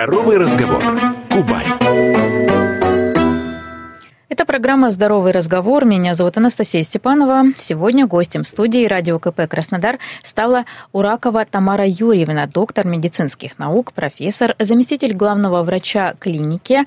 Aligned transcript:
Здоровый 0.00 0.38
разговор. 0.38 0.82
Кубань. 1.30 1.66
Это 4.30 4.46
программа 4.46 4.88
«Здоровый 4.88 5.32
разговор». 5.32 5.84
Меня 5.84 6.14
зовут 6.14 6.38
Анастасия 6.38 6.82
Степанова. 6.82 7.52
Сегодня 7.58 8.06
гостем 8.06 8.44
студии 8.44 8.86
радио 8.86 9.18
КП 9.18 9.42
«Краснодар» 9.46 9.98
стала 10.22 10.64
Уракова 10.92 11.44
Тамара 11.44 11.84
Юрьевна, 11.86 12.46
доктор 12.46 12.86
медицинских 12.86 13.58
наук, 13.58 13.92
профессор, 13.92 14.56
заместитель 14.58 15.12
главного 15.12 15.62
врача 15.62 16.14
клиники, 16.18 16.78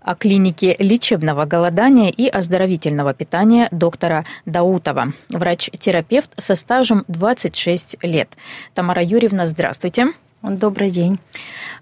а, 0.00 0.14
клиники 0.14 0.74
лечебного 0.78 1.44
голодания 1.44 2.08
и 2.08 2.26
оздоровительного 2.26 3.12
питания 3.12 3.68
доктора 3.70 4.24
Даутова, 4.46 5.12
врач-терапевт 5.28 6.30
со 6.38 6.56
стажем 6.56 7.04
26 7.08 7.98
лет. 8.00 8.30
Тамара 8.72 9.02
Юрьевна, 9.02 9.46
здравствуйте. 9.46 10.14
Добрый 10.42 10.90
день. 10.90 11.20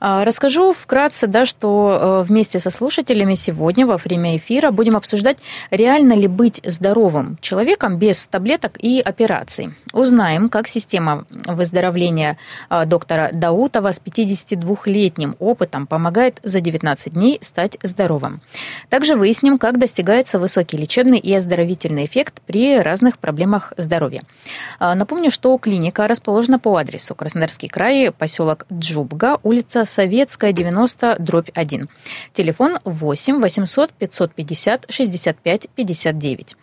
А, 0.01 0.23
расскажу 0.23 0.75
вкратце, 0.75 1.27
да, 1.27 1.47
что 1.47 2.23
э, 2.23 2.29
вместе 2.29 2.61
со 2.61 2.71
слушателями 2.71 3.33
сегодня 3.33 3.87
во 3.87 3.97
время 3.97 4.37
эфира 4.37 4.71
будем 4.71 4.97
обсуждать, 4.97 5.39
реально 5.71 6.13
ли 6.13 6.27
быть 6.27 6.61
здоровым 6.63 7.39
человеком 7.41 7.97
без 7.99 8.27
таблеток 8.27 8.77
и 8.79 9.01
операций. 9.01 9.75
Узнаем, 9.95 10.51
как 10.51 10.69
система 10.69 11.25
выздоровления 11.31 12.37
а, 12.69 12.85
доктора 12.85 13.31
Даутова 13.33 13.93
с 13.93 14.01
52-летним 14.03 15.37
опытом 15.39 15.87
помогает 15.87 16.39
за 16.43 16.61
19 16.61 17.15
дней 17.15 17.39
стать 17.41 17.79
здоровым. 17.83 18.43
Также 18.91 19.17
выясним, 19.17 19.57
как 19.57 19.79
достигается 19.79 20.39
высокий 20.39 20.77
лечебный 20.77 21.19
и 21.19 21.35
оздоровительный 21.35 22.05
эффект 22.05 22.43
при 22.45 22.79
разных 22.79 23.19
проблемах 23.19 23.73
здоровья. 23.79 24.21
А, 24.79 24.95
напомню, 24.95 25.31
что 25.31 25.57
клиника 25.57 26.07
расположена 26.07 26.59
по 26.59 26.77
адресу 26.77 27.15
Краснодарский 27.15 27.71
край, 27.71 28.11
поселок 28.11 28.50
Джубга, 28.73 29.39
улица 29.43 29.85
Советская, 29.85 30.53
90, 30.53 31.17
дробь 31.19 31.51
1. 31.55 31.89
Телефон 32.33 32.79
8 32.85 33.41
800 33.41 33.93
550 33.93 34.87
65 34.89 35.69
59. 35.75 36.57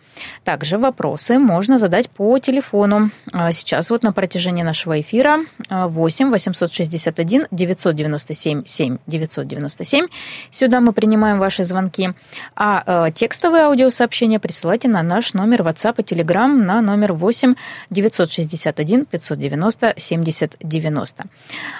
Также 0.44 0.78
вопросы 0.78 1.38
можно 1.38 1.78
задать 1.78 2.10
по 2.10 2.38
телефону. 2.38 3.10
А, 3.32 3.52
сейчас 3.52 3.90
вот 3.90 4.02
на 4.02 4.12
протяжении 4.12 4.62
нашего 4.62 5.00
эфира 5.00 5.40
8 5.70 6.30
861 6.30 7.46
997 7.50 8.64
7 8.64 8.98
997. 9.06 10.06
Сюда 10.50 10.80
мы 10.80 10.92
принимаем 10.92 11.38
ваши 11.38 11.64
звонки. 11.64 12.10
А, 12.54 12.82
а 12.86 13.10
текстовые 13.10 13.64
аудиосообщения 13.64 14.38
присылайте 14.38 14.88
на 14.88 15.02
наш 15.02 15.34
номер 15.34 15.62
WhatsApp 15.62 15.94
и 15.98 16.02
Telegram 16.02 16.48
на 16.48 16.80
номер 16.80 17.12
8 17.12 17.54
961 17.90 19.06
590 19.06 19.94
70 19.96 20.56
90. 20.60 21.24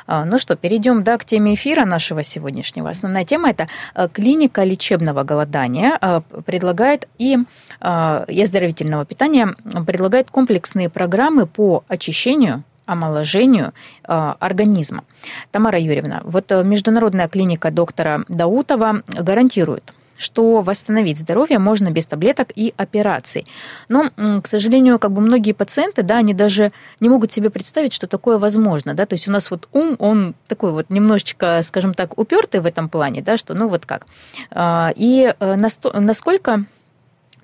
Ну 0.07 0.39
что, 0.39 0.57
перейдем 0.57 1.03
да, 1.03 1.19
к 1.19 1.25
теме 1.25 1.55
эфира 1.55 1.85
нашего 1.85 2.23
сегодняшнего. 2.23 2.91
Основная 2.91 3.25
тема– 3.25 3.51
это 3.51 3.69
а, 3.95 4.09
клиника 4.09 4.65
лечебного 4.65 5.25
голодания 5.25 5.99
предлагает 6.47 7.09
и 7.19 7.39
и 7.81 8.43
оздоровительного 8.43 9.05
питания 9.05 9.55
предлагает 9.87 10.31
комплексные 10.31 10.89
программы 10.91 11.47
по 11.47 11.85
очищению 11.87 12.65
омоложению 12.89 13.73
э, 14.07 14.35
организма. 14.41 15.05
Тамара 15.53 15.79
Юрьевна, 15.79 16.23
вот 16.25 16.51
э, 16.51 16.65
международная 16.65 17.29
клиника 17.29 17.71
доктора 17.71 18.25
Даутова 18.29 19.03
гарантирует, 19.07 19.93
что 20.19 20.61
восстановить 20.61 21.19
здоровье 21.19 21.58
можно 21.58 21.91
без 21.91 22.06
таблеток 22.06 22.50
и 22.55 22.74
операций. 22.77 23.47
Но, 23.88 24.11
к 24.42 24.47
сожалению, 24.47 24.98
как 24.98 25.12
бы 25.12 25.20
многие 25.20 25.52
пациенты, 25.52 26.02
да, 26.02 26.19
они 26.19 26.34
даже 26.34 26.72
не 27.00 27.08
могут 27.08 27.33
себе 27.33 27.48
представить, 27.48 27.94
что 27.94 28.06
такое 28.06 28.39
возможно, 28.39 28.94
да, 28.94 29.06
то 29.06 29.14
есть 29.14 29.28
у 29.28 29.30
нас 29.30 29.50
вот 29.50 29.69
ум, 29.72 29.96
он 29.98 30.34
такой 30.48 30.72
вот 30.72 30.91
немножечко, 30.91 31.61
скажем 31.62 31.94
так, 31.94 32.19
упертый 32.19 32.61
в 32.61 32.66
этом 32.66 32.89
плане, 32.89 33.22
да, 33.22 33.36
что 33.36 33.55
ну 33.55 33.69
вот 33.69 33.86
как. 33.86 34.06
А, 34.50 34.92
и 34.96 35.34
э, 35.39 35.56
насколько 35.56 36.64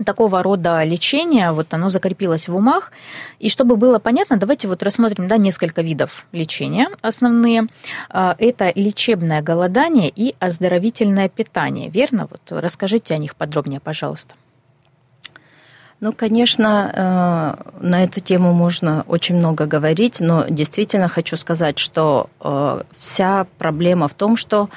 такого 0.05 0.43
рода 0.43 0.83
лечения, 0.85 1.53
вот 1.53 1.73
оно 1.75 1.89
закрепилось 1.89 2.49
в 2.49 2.57
умах. 2.57 2.93
И 3.39 3.49
чтобы 3.49 3.77
было 3.77 3.99
понятно, 3.99 4.37
давайте 4.37 4.69
вот 4.69 4.83
рассмотрим 4.83 5.29
да, 5.29 5.37
несколько 5.37 5.83
видов 5.83 6.27
лечения 6.33 6.89
основные. 7.03 7.67
А, 8.09 8.35
это 8.39 8.73
лечебное 8.75 9.43
голодание 9.43 10.11
и 10.15 10.35
оздоровительное 10.39 11.29
питание, 11.29 11.91
верно? 11.91 12.29
Вот 12.31 12.41
расскажите 12.51 13.15
о 13.15 13.19
них 13.19 13.37
подробнее, 13.37 13.81
пожалуйста. 13.81 14.35
Ну, 16.01 16.13
конечно, 16.13 16.91
э, 16.93 17.71
на 17.81 18.05
эту 18.05 18.21
тему 18.21 18.53
можно 18.53 19.05
очень 19.07 19.37
много 19.37 19.65
говорить, 19.65 20.21
но 20.21 20.45
действительно 20.49 21.09
хочу 21.09 21.37
сказать, 21.37 21.79
что 21.79 22.29
э, 22.41 22.83
вся 22.99 23.47
проблема 23.59 24.09
в 24.09 24.15
том, 24.15 24.37
что 24.37 24.69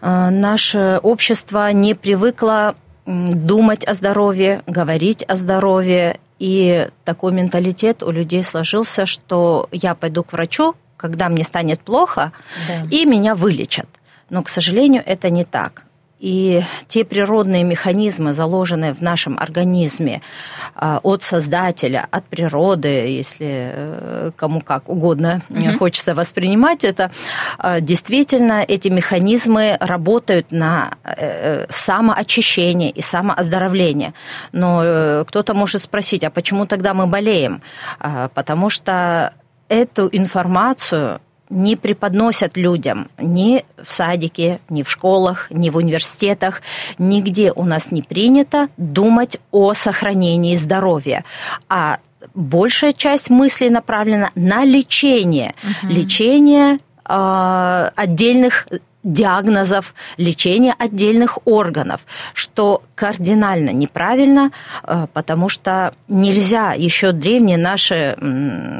э, 0.00 0.30
наше 0.30 1.00
общество 1.02 1.70
не 1.72 1.94
привыкло 1.94 2.76
думать 3.06 3.84
о 3.86 3.94
здоровье, 3.94 4.62
говорить 4.66 5.24
о 5.28 5.36
здоровье. 5.36 6.18
И 6.38 6.88
такой 7.04 7.32
менталитет 7.32 8.02
у 8.02 8.10
людей 8.10 8.42
сложился, 8.42 9.06
что 9.06 9.68
я 9.70 9.94
пойду 9.94 10.24
к 10.24 10.32
врачу, 10.32 10.74
когда 10.96 11.28
мне 11.28 11.44
станет 11.44 11.80
плохо, 11.80 12.32
да. 12.68 12.86
и 12.90 13.04
меня 13.06 13.34
вылечат. 13.34 13.88
Но, 14.30 14.42
к 14.42 14.48
сожалению, 14.48 15.02
это 15.04 15.30
не 15.30 15.44
так. 15.44 15.84
И 16.20 16.62
те 16.86 17.04
природные 17.04 17.64
механизмы, 17.64 18.32
заложенные 18.32 18.94
в 18.94 19.02
нашем 19.02 19.38
организме 19.38 20.22
а, 20.74 21.00
от 21.02 21.22
создателя, 21.22 22.06
от 22.10 22.24
природы, 22.24 22.88
если 22.88 23.70
э, 23.74 24.30
кому 24.36 24.60
как 24.60 24.88
угодно 24.88 25.42
mm 25.48 25.74
хочется 25.78 26.14
воспринимать 26.14 26.84
это, 26.84 27.10
а, 27.58 27.80
действительно 27.80 28.64
эти 28.66 28.88
механизмы 28.88 29.76
работают 29.80 30.52
на 30.52 30.92
э, 31.04 31.66
самоочищение 31.68 32.90
и 32.90 33.02
самооздоровление. 33.02 34.14
Но 34.52 35.24
кто-то 35.26 35.52
может 35.54 35.82
спросить, 35.82 36.22
а 36.24 36.30
почему 36.30 36.66
тогда 36.66 36.94
мы 36.94 37.06
болеем? 37.06 37.60
А, 37.98 38.28
потому 38.28 38.70
что 38.70 39.32
эту 39.68 40.08
информацию 40.12 41.20
не 41.54 41.76
преподносят 41.76 42.56
людям 42.56 43.08
ни 43.18 43.64
в 43.82 43.92
садике, 43.92 44.60
ни 44.68 44.82
в 44.82 44.90
школах, 44.90 45.46
ни 45.50 45.70
в 45.70 45.76
университетах. 45.76 46.62
Нигде 46.98 47.52
у 47.52 47.64
нас 47.64 47.90
не 47.90 48.02
принято 48.02 48.68
думать 48.76 49.38
о 49.52 49.72
сохранении 49.72 50.56
здоровья. 50.56 51.24
А 51.68 51.98
большая 52.34 52.92
часть 52.92 53.30
мыслей 53.30 53.70
направлена 53.70 54.30
на 54.34 54.64
лечение. 54.64 55.54
Угу. 55.62 55.92
Лечение 55.92 56.78
э, 57.08 57.90
отдельных 57.94 58.66
диагнозов, 59.04 59.94
лечения 60.16 60.74
отдельных 60.78 61.38
органов, 61.44 62.00
что 62.32 62.82
кардинально 62.94 63.70
неправильно, 63.70 64.50
э, 64.82 65.06
потому 65.12 65.48
что 65.48 65.94
нельзя, 66.08 66.72
еще 66.72 67.12
древние 67.12 67.58
наши 67.58 68.16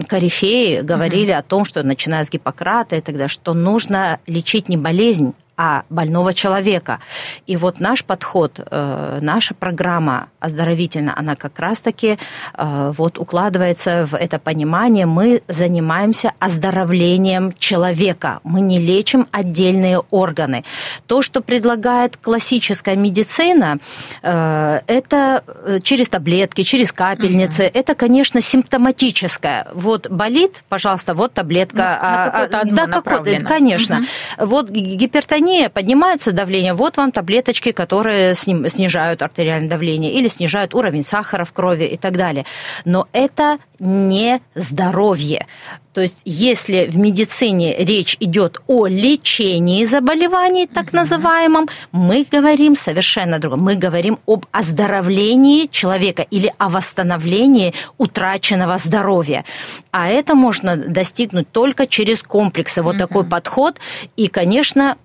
корифеи 0.08 0.80
говорили 0.80 1.30
угу. 1.30 1.38
о 1.38 1.42
том, 1.42 1.64
что 1.64 1.82
начиная 1.82 2.24
с 2.24 2.30
Гиппократа 2.30 2.96
и 2.96 3.00
тогда, 3.00 3.28
что 3.28 3.54
нужно 3.54 4.18
лечить 4.26 4.68
не 4.68 4.76
болезнь, 4.76 5.34
а 5.56 5.84
больного 5.88 6.32
человека. 6.32 6.98
И 7.46 7.56
вот 7.56 7.80
наш 7.80 8.04
подход, 8.04 8.58
э, 8.58 9.18
наша 9.20 9.54
программа 9.54 10.28
оздоровительная, 10.40 11.14
она 11.16 11.36
как 11.36 11.58
раз-таки 11.60 12.18
э, 12.54 12.92
вот 12.96 13.18
укладывается 13.18 14.06
в 14.06 14.14
это 14.14 14.38
понимание. 14.38 15.06
Мы 15.06 15.42
занимаемся 15.46 16.32
оздоровлением 16.40 17.54
человека. 17.58 18.40
Мы 18.42 18.60
не 18.60 18.78
лечим 18.78 19.28
отдельные 19.30 20.00
органы. 20.10 20.64
То, 21.06 21.22
что 21.22 21.40
предлагает 21.40 22.16
классическая 22.16 22.96
медицина, 22.96 23.78
э, 24.22 24.80
это 24.86 25.44
через 25.82 26.08
таблетки, 26.08 26.62
через 26.62 26.92
капельницы. 26.92 27.66
Угу. 27.66 27.70
Это, 27.74 27.94
конечно, 27.94 28.40
симптоматическое. 28.40 29.68
Вот 29.72 30.10
болит, 30.10 30.64
пожалуйста, 30.68 31.14
вот 31.14 31.32
таблетка. 31.32 31.98
Ну, 32.02 32.08
на 32.08 32.24
какое-то 32.24 32.60
одно 32.60 32.76
да, 32.76 32.86
какое 32.86 33.40
конечно. 33.40 34.04
Угу. 34.38 34.46
Вот 34.46 34.70
гипертония 34.70 35.43
давление, 35.44 35.68
поднимается 35.68 36.32
давление, 36.32 36.74
вот 36.74 36.96
вам 36.96 37.12
таблеточки, 37.12 37.72
которые 37.72 38.34
снижают 38.34 39.22
артериальное 39.22 39.68
давление 39.68 40.12
или 40.12 40.28
снижают 40.28 40.74
уровень 40.74 41.02
сахара 41.02 41.44
в 41.44 41.52
крови 41.52 41.84
и 41.84 41.96
так 41.96 42.16
далее. 42.16 42.44
Но 42.84 43.06
это 43.12 43.58
не 43.78 44.40
здоровье. 44.54 45.46
То 45.92 46.00
есть, 46.00 46.18
если 46.24 46.86
в 46.86 46.98
медицине 46.98 47.76
речь 47.78 48.16
идет 48.18 48.60
о 48.66 48.86
лечении 48.88 49.84
заболеваний, 49.84 50.66
так 50.66 50.86
угу. 50.88 50.96
называемом, 50.96 51.68
мы 51.92 52.26
говорим 52.28 52.74
совершенно 52.74 53.38
другом. 53.38 53.60
Мы 53.60 53.76
говорим 53.76 54.18
об 54.26 54.46
оздоровлении 54.50 55.66
человека 55.66 56.22
или 56.22 56.52
о 56.58 56.68
восстановлении 56.68 57.74
утраченного 57.98 58.78
здоровья. 58.78 59.44
А 59.92 60.08
это 60.08 60.34
можно 60.34 60.76
достигнуть 60.76 61.50
только 61.52 61.86
через 61.86 62.22
комплексы. 62.24 62.82
Вот 62.82 62.96
угу. 62.96 63.00
такой 63.00 63.24
подход. 63.24 63.78
И, 64.16 64.26
конечно, 64.26 64.96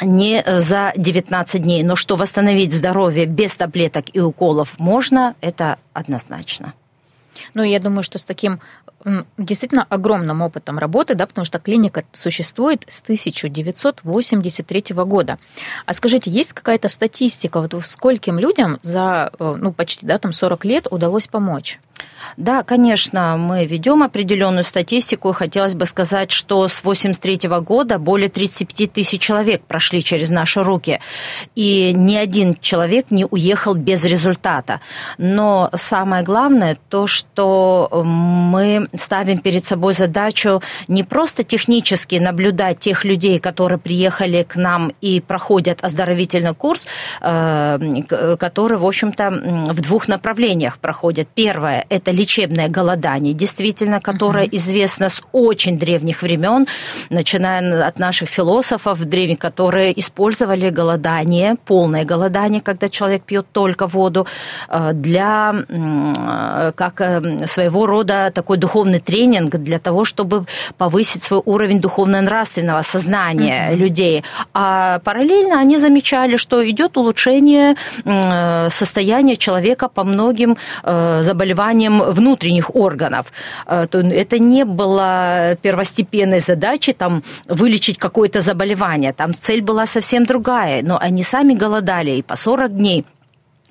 не 0.00 0.42
за 0.46 0.92
19 0.96 1.62
дней. 1.62 1.82
Но 1.82 1.96
что 1.96 2.16
восстановить 2.16 2.72
здоровье 2.72 3.26
без 3.26 3.54
таблеток 3.56 4.06
и 4.12 4.20
уколов 4.20 4.78
можно, 4.78 5.34
это 5.40 5.78
однозначно. 5.92 6.74
Ну, 7.54 7.62
я 7.62 7.80
думаю, 7.80 8.02
что 8.02 8.18
с 8.18 8.24
таким 8.24 8.60
действительно 9.38 9.86
огромным 9.88 10.42
опытом 10.42 10.78
работы, 10.78 11.14
да, 11.14 11.26
потому 11.26 11.44
что 11.44 11.58
клиника 11.58 12.04
существует 12.12 12.84
с 12.88 13.02
1983 13.02 14.84
года. 15.04 15.38
А 15.86 15.92
скажите, 15.92 16.30
есть 16.30 16.52
какая-то 16.52 16.88
статистика, 16.88 17.60
вот 17.60 17.74
скольким 17.84 18.38
людям 18.38 18.78
за 18.82 19.32
э, 19.38 19.56
ну, 19.58 19.72
почти 19.72 20.06
да, 20.06 20.18
там 20.18 20.32
40 20.32 20.64
лет 20.64 20.86
удалось 20.90 21.26
помочь? 21.26 21.78
Да, 22.36 22.62
конечно, 22.62 23.36
мы 23.36 23.66
ведем 23.66 24.02
определенную 24.02 24.64
статистику. 24.64 25.32
Хотелось 25.32 25.74
бы 25.74 25.86
сказать, 25.86 26.30
что 26.30 26.68
с 26.68 26.80
1983 26.80 27.48
года 27.60 27.98
более 27.98 28.28
35 28.28 28.92
тысяч 28.92 29.20
человек 29.20 29.62
прошли 29.62 30.02
через 30.02 30.30
наши 30.30 30.62
руки. 30.62 31.00
И 31.54 31.92
ни 31.94 32.16
один 32.16 32.54
человек 32.60 33.10
не 33.10 33.26
уехал 33.26 33.74
без 33.74 34.04
результата. 34.04 34.80
Но 35.18 35.70
самое 35.74 36.22
главное 36.22 36.76
то, 36.88 37.06
что 37.06 37.88
мы 38.04 38.88
ставим 38.96 39.38
перед 39.38 39.64
собой 39.64 39.92
задачу 39.92 40.62
не 40.88 41.04
просто 41.04 41.42
технически 41.42 42.16
наблюдать 42.16 42.78
тех 42.78 43.04
людей, 43.04 43.38
которые 43.38 43.78
приехали 43.78 44.42
к 44.42 44.56
нам 44.56 44.92
и 45.00 45.20
проходят 45.20 45.84
оздоровительный 45.84 46.54
курс, 46.54 46.86
э, 47.20 47.78
который, 48.38 48.78
в 48.78 48.84
общем-то, 48.84 49.30
в 49.70 49.80
двух 49.80 50.08
направлениях 50.08 50.78
проходит. 50.78 51.28
Первое– 51.34 51.84
это 51.88 52.10
лечебное 52.10 52.68
голодание, 52.68 53.34
действительно, 53.34 54.00
которое 54.00 54.44
uh-huh. 54.44 54.56
известно 54.56 55.08
с 55.08 55.22
очень 55.32 55.78
древних 55.78 56.22
времен, 56.22 56.66
начиная 57.10 57.86
от 57.86 57.98
наших 57.98 58.28
философов 58.28 59.04
древних, 59.04 59.38
которые 59.38 59.98
использовали 59.98 60.70
голодание, 60.70 61.56
полное 61.64 62.04
голодание, 62.04 62.60
когда 62.60 62.88
человек 62.88 63.22
пьет 63.22 63.46
только 63.52 63.86
воду, 63.86 64.26
э, 64.68 64.92
для 64.92 65.54
э, 65.68 66.72
как 66.74 67.00
своего 67.46 67.86
рода 67.86 68.30
такой 68.34 68.58
духовный 68.80 69.00
тренинг 69.00 69.56
для 69.56 69.78
того, 69.78 70.04
чтобы 70.04 70.44
повысить 70.78 71.24
свой 71.24 71.42
уровень 71.44 71.80
духовно-нравственного 71.80 72.82
сознания 72.82 73.70
uh-huh. 73.70 73.76
людей. 73.76 74.24
А 74.54 74.98
параллельно 75.04 75.60
они 75.60 75.78
замечали, 75.78 76.36
что 76.36 76.68
идет 76.68 76.96
улучшение 76.96 77.76
состояния 78.70 79.36
человека 79.36 79.88
по 79.88 80.04
многим 80.04 80.56
заболеваниям 80.84 82.02
внутренних 82.12 82.74
органов. 82.74 83.26
Э, 83.66 83.86
это 83.92 84.38
не 84.38 84.64
было 84.64 85.56
первостепенной 85.62 86.40
задачей 86.40 86.92
там, 86.92 87.22
вылечить 87.48 87.98
какое-то 87.98 88.40
заболевание. 88.40 89.12
Там 89.12 89.34
цель 89.34 89.60
была 89.60 89.86
совсем 89.86 90.24
другая. 90.24 90.82
Но 90.82 90.98
они 90.98 91.22
сами 91.22 91.54
голодали 91.54 92.10
и 92.10 92.22
по 92.22 92.36
40 92.36 92.76
дней 92.76 93.04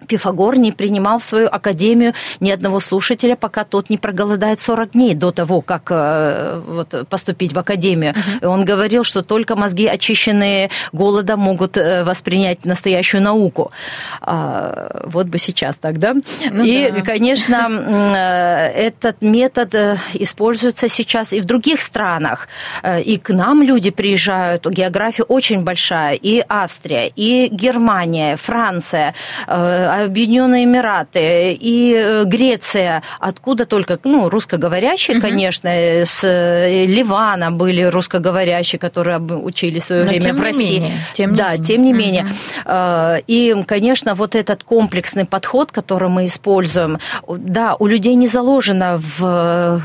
Пифагор 0.07 0.57
не 0.57 0.71
принимал 0.71 1.19
в 1.19 1.23
свою 1.23 1.47
академию 1.47 2.13
ни 2.39 2.51
одного 2.51 2.79
слушателя, 2.79 3.35
пока 3.35 3.63
тот 3.63 3.89
не 3.89 3.97
проголодает 3.97 4.59
40 4.59 4.91
дней 4.91 5.13
до 5.13 5.31
того, 5.31 5.61
как 5.61 5.87
э, 5.91 6.61
вот, 6.65 7.07
поступить 7.09 7.53
в 7.53 7.59
академию. 7.59 8.13
Uh-huh. 8.13 8.47
Он 8.47 8.65
говорил, 8.65 9.03
что 9.03 9.21
только 9.21 9.55
мозги, 9.55 9.87
очищенные 9.87 10.69
голодом, 10.91 11.39
могут 11.39 11.77
э, 11.77 12.03
воспринять 12.03 12.65
настоящую 12.65 13.23
науку. 13.23 13.71
А, 14.21 15.03
вот 15.05 15.27
бы 15.27 15.37
сейчас 15.37 15.75
так, 15.75 15.99
да? 15.99 16.13
Ну, 16.51 16.63
и, 16.63 16.91
да. 16.91 17.01
конечно, 17.01 17.67
э, 17.69 18.87
этот 18.87 19.21
метод 19.21 19.75
используется 20.13 20.87
сейчас 20.87 21.33
и 21.33 21.41
в 21.41 21.45
других 21.45 21.81
странах. 21.81 22.47
И 23.05 23.17
к 23.17 23.29
нам 23.29 23.61
люди 23.61 23.91
приезжают, 23.91 24.65
география 24.65 25.23
очень 25.23 25.61
большая, 25.63 26.15
и 26.15 26.43
Австрия, 26.47 27.11
и 27.15 27.47
Германия, 27.51 28.35
Франция, 28.37 29.13
Объединенные 29.89 30.65
Эмираты 30.65 31.53
и 31.53 31.93
э, 31.95 32.23
Греция, 32.25 33.03
откуда 33.19 33.65
только, 33.65 33.99
ну, 34.03 34.29
русскоговорящие, 34.29 35.17
угу. 35.17 35.27
конечно, 35.27 35.69
с 35.69 36.23
э, 36.23 36.85
Ливана 36.85 37.51
были 37.51 37.83
русскоговорящие, 37.83 38.79
которые 38.79 39.19
учились 39.19 39.83
в 39.83 39.87
свое 39.87 40.03
Но 40.03 40.09
время 40.09 40.33
в 40.33 40.41
России. 40.41 40.79
Менее, 40.79 40.97
тем 41.13 41.35
да, 41.35 41.57
не 41.57 41.63
тем 41.63 41.81
не 41.81 41.91
угу. 41.91 41.99
менее. 41.99 42.27
И, 43.27 43.55
конечно, 43.67 44.15
вот 44.15 44.35
этот 44.35 44.63
комплексный 44.63 45.25
подход, 45.25 45.71
который 45.71 46.09
мы 46.09 46.25
используем, 46.25 46.99
да, 47.27 47.75
у 47.79 47.87
людей 47.87 48.15
не 48.15 48.27
заложено 48.27 48.97
в 48.97 49.23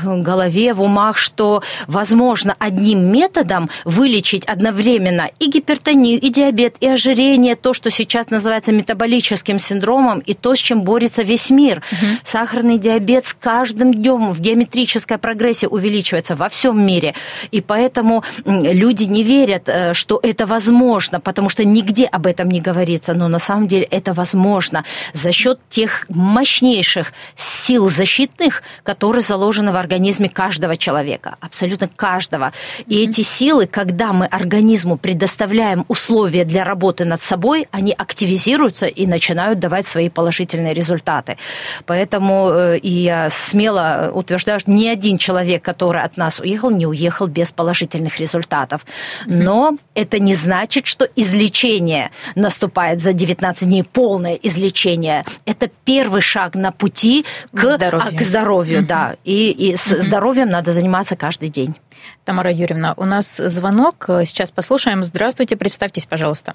э, 0.05 0.21
голове, 0.21 0.73
в 0.73 0.81
умах, 0.81 1.17
что 1.17 1.61
возможно 1.87 2.55
одним 2.59 3.11
методом 3.11 3.69
вылечить 3.83 4.45
одновременно 4.45 5.29
и 5.39 5.49
гипертонию, 5.49 6.19
и 6.19 6.29
диабет, 6.29 6.75
и 6.79 6.87
ожирение, 6.87 7.55
то, 7.55 7.73
что 7.73 7.89
сейчас 7.89 8.29
называется 8.29 8.71
метаболическим 8.71 9.59
синдромом, 9.59 9.94
синдромом 9.95 10.19
и 10.19 10.33
то, 10.33 10.55
с 10.55 10.59
чем 10.59 10.81
борется 10.81 11.23
весь 11.23 11.49
мир. 11.49 11.81
Угу. 11.91 12.05
Сахарный 12.23 12.77
диабет 12.77 13.25
с 13.25 13.33
каждым 13.33 13.93
днем 13.93 14.33
в 14.33 14.39
геометрической 14.39 15.17
прогрессии 15.17 15.67
увеличивается 15.67 16.35
во 16.35 16.47
всем 16.49 16.85
мире. 16.85 17.13
И 17.51 17.61
поэтому 17.61 18.23
люди 18.45 19.03
не 19.03 19.23
верят, 19.23 19.63
э, 19.67 19.93
что 19.93 20.19
это 20.23 20.45
возможно, 20.45 21.19
потому 21.19 21.49
что 21.49 21.65
нигде 21.65 22.05
об 22.05 22.25
этом 22.25 22.49
не 22.49 22.61
говорится. 22.61 23.13
Но 23.13 23.27
на 23.27 23.39
самом 23.39 23.67
деле 23.67 23.83
это 23.91 24.13
возможно 24.13 24.83
за 25.13 25.31
счет 25.31 25.59
тех 25.69 26.05
мощнейших 26.09 27.13
сил 27.35 27.54
защитных, 27.89 28.63
которые 28.83 29.21
заложены 29.21 29.71
в 29.71 29.75
организме 29.75 30.29
каждого 30.29 30.77
человека, 30.77 31.35
абсолютно 31.39 31.87
каждого. 31.87 32.51
И 32.87 33.03
эти 33.03 33.21
силы, 33.21 33.67
когда 33.67 34.13
мы 34.13 34.25
организму 34.25 34.97
предоставляем 34.97 35.85
условия 35.87 36.45
для 36.45 36.63
работы 36.63 37.05
над 37.05 37.21
собой, 37.21 37.67
они 37.71 37.91
активизируются 37.91 38.85
и 38.85 39.07
начинают 39.07 39.59
давать 39.59 39.87
свои 39.87 40.09
положительные 40.09 40.73
результаты. 40.73 41.37
Поэтому 41.85 42.49
э, 42.51 42.77
и 42.77 42.89
я 42.89 43.29
смело 43.29 44.11
утверждаю, 44.13 44.59
что 44.59 44.71
ни 44.71 44.87
один 44.87 45.17
человек, 45.17 45.63
который 45.63 46.01
от 46.01 46.17
нас 46.17 46.39
уехал, 46.39 46.69
не 46.69 46.85
уехал 46.85 47.27
без 47.27 47.51
положительных 47.51 48.19
результатов. 48.19 48.85
Но 49.25 49.77
это 49.93 50.19
не 50.19 50.35
значит, 50.35 50.85
что 50.87 51.07
излечение 51.15 52.11
наступает 52.35 53.01
за 53.01 53.13
19 53.13 53.67
дней, 53.67 53.83
полное 53.83 54.35
излечение. 54.35 55.25
Это 55.45 55.69
первый 55.85 56.21
шаг 56.21 56.55
на 56.55 56.71
пути 56.71 57.25
к, 57.55 57.61
к 57.61 57.63
здоровью. 57.63 58.09
А, 58.13 58.17
к 58.17 58.21
здоровью 58.21 58.79
угу. 58.79 58.87
да. 58.87 59.15
И, 59.23 59.51
и 59.51 59.75
с 59.75 59.91
угу. 59.91 60.01
здоровьем 60.01 60.49
надо 60.49 60.71
заниматься 60.71 61.15
каждый 61.15 61.49
день. 61.49 61.75
Тамара 62.23 62.51
Юрьевна, 62.51 62.93
у 62.97 63.05
нас 63.05 63.37
звонок. 63.37 64.05
Сейчас 64.25 64.51
послушаем. 64.51 65.03
Здравствуйте, 65.03 65.57
представьтесь, 65.57 66.05
пожалуйста. 66.05 66.53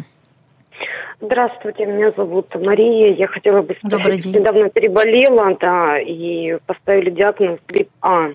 Здравствуйте, 1.20 1.85
меня 1.85 2.12
зовут 2.12 2.55
Мария. 2.55 3.12
Я 3.14 3.26
хотела 3.29 3.61
бы 3.61 3.75
спросить, 3.75 3.91
Добрый 3.91 4.19
день. 4.19 4.35
недавно 4.35 4.70
переболела, 4.70 5.55
да, 5.61 5.99
и 5.99 6.56
поставили 6.64 7.11
диагноз 7.11 7.58
грипп 7.69 7.91
А. 8.00 8.29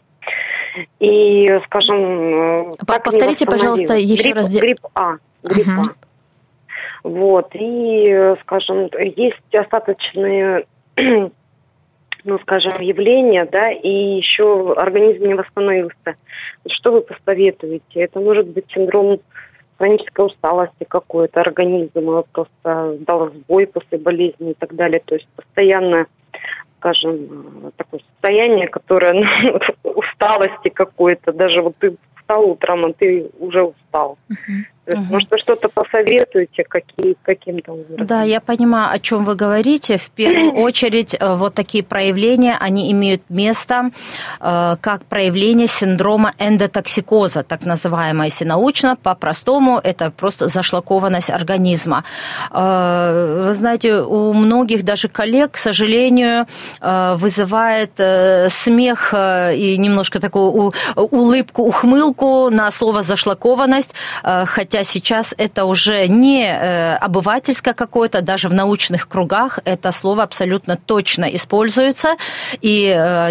И, 1.00 1.52
скажем, 1.66 2.74
повторите, 2.86 3.46
пожалуйста, 3.48 3.96
еще 3.96 4.24
грипп, 4.24 4.36
раз. 4.36 4.56
Грипп 4.56 4.80
А. 4.94 5.14
Грипп 5.44 5.68
угу. 5.68 5.82
А. 5.82 5.94
Вот. 7.04 7.50
И, 7.54 8.34
скажем, 8.42 8.90
есть 9.16 9.56
остаточные, 9.56 10.66
ну, 12.26 12.40
скажем, 12.40 12.82
явления, 12.82 13.46
да, 13.46 13.72
и 13.72 14.18
еще 14.18 14.74
организм 14.74 15.26
не 15.26 15.36
восстановился. 15.36 16.16
Что 16.68 16.92
вы 16.92 17.02
посоветуете? 17.02 18.02
Это 18.02 18.20
может 18.20 18.48
быть 18.48 18.66
синдром 18.74 19.20
хронической 19.78 20.26
усталости 20.26 20.86
какой-то, 20.88 21.42
организм 21.42 22.24
просто 22.32 22.98
дал 23.00 23.30
сбой 23.30 23.68
после 23.68 23.98
болезни 23.98 24.52
и 24.52 24.54
так 24.56 24.76
далее. 24.76 25.02
То 25.06 25.16
есть 25.16 25.28
постоянно, 25.36 26.08
скажем, 26.80 27.72
такое 27.78 28.02
состояние, 28.14 28.68
которое 28.68 29.14
ну, 29.14 29.60
усталости 29.96 30.70
какой-то, 30.70 31.32
даже 31.32 31.62
вот 31.62 31.76
ты 31.78 31.96
встал 32.18 32.50
утром, 32.50 32.86
а 32.86 32.94
ты 32.94 33.30
уже 33.40 33.64
устал. 33.64 34.18
Uh-huh. 34.30 34.66
Угу. 34.88 35.02
Может, 35.10 35.32
вы 35.32 35.38
что-то 35.40 35.70
посоветуете 35.70 36.64
какие, 36.64 37.16
каким-то 37.24 37.74
образом? 37.74 38.06
Да, 38.06 38.22
я 38.24 38.40
понимаю, 38.40 38.94
о 38.94 39.00
чем 39.00 39.26
вы 39.26 39.36
говорите. 39.36 39.98
В 39.98 40.10
первую 40.12 40.52
очередь, 40.64 41.16
э, 41.20 41.36
вот 41.36 41.56
такие 41.56 41.84
проявления, 41.84 42.58
они 42.60 42.92
имеют 42.92 43.24
место 43.30 43.90
э, 44.40 44.76
как 44.80 45.06
проявление 45.06 45.68
синдрома 45.68 46.34
эндотоксикоза, 46.38 47.44
так 47.44 47.66
называемое, 47.66 48.28
если 48.28 48.46
научно, 48.46 48.96
по-простому, 48.96 49.80
это 49.84 50.12
просто 50.12 50.50
зашлакованность 50.50 51.32
организма. 51.32 52.04
Э, 52.52 53.46
вы 53.48 53.54
знаете, 53.54 54.02
у 54.02 54.34
многих 54.34 54.84
даже 54.84 55.08
коллег, 55.08 55.52
к 55.52 55.58
сожалению, 55.58 56.48
вызывает 56.82 57.92
смех 58.52 59.14
и 59.14 59.76
немножко 59.78 60.20
такую 60.20 60.74
улыбку, 60.96 61.64
ухмылку 61.64 62.50
на 62.50 62.72
слово 62.72 63.02
зашлакованность, 63.02 63.94
хотя 64.24 64.75
хотя 64.76 64.84
сейчас 64.84 65.34
это 65.38 65.64
уже 65.66 66.08
не 66.08 66.52
обывательское 66.98 67.74
какое-то, 67.74 68.22
даже 68.22 68.50
в 68.50 68.54
научных 68.54 69.08
кругах 69.08 69.60
это 69.64 69.94
слово 69.94 70.24
абсолютно 70.24 70.76
точно 70.76 71.26
используется. 71.26 72.16
И 72.62 72.70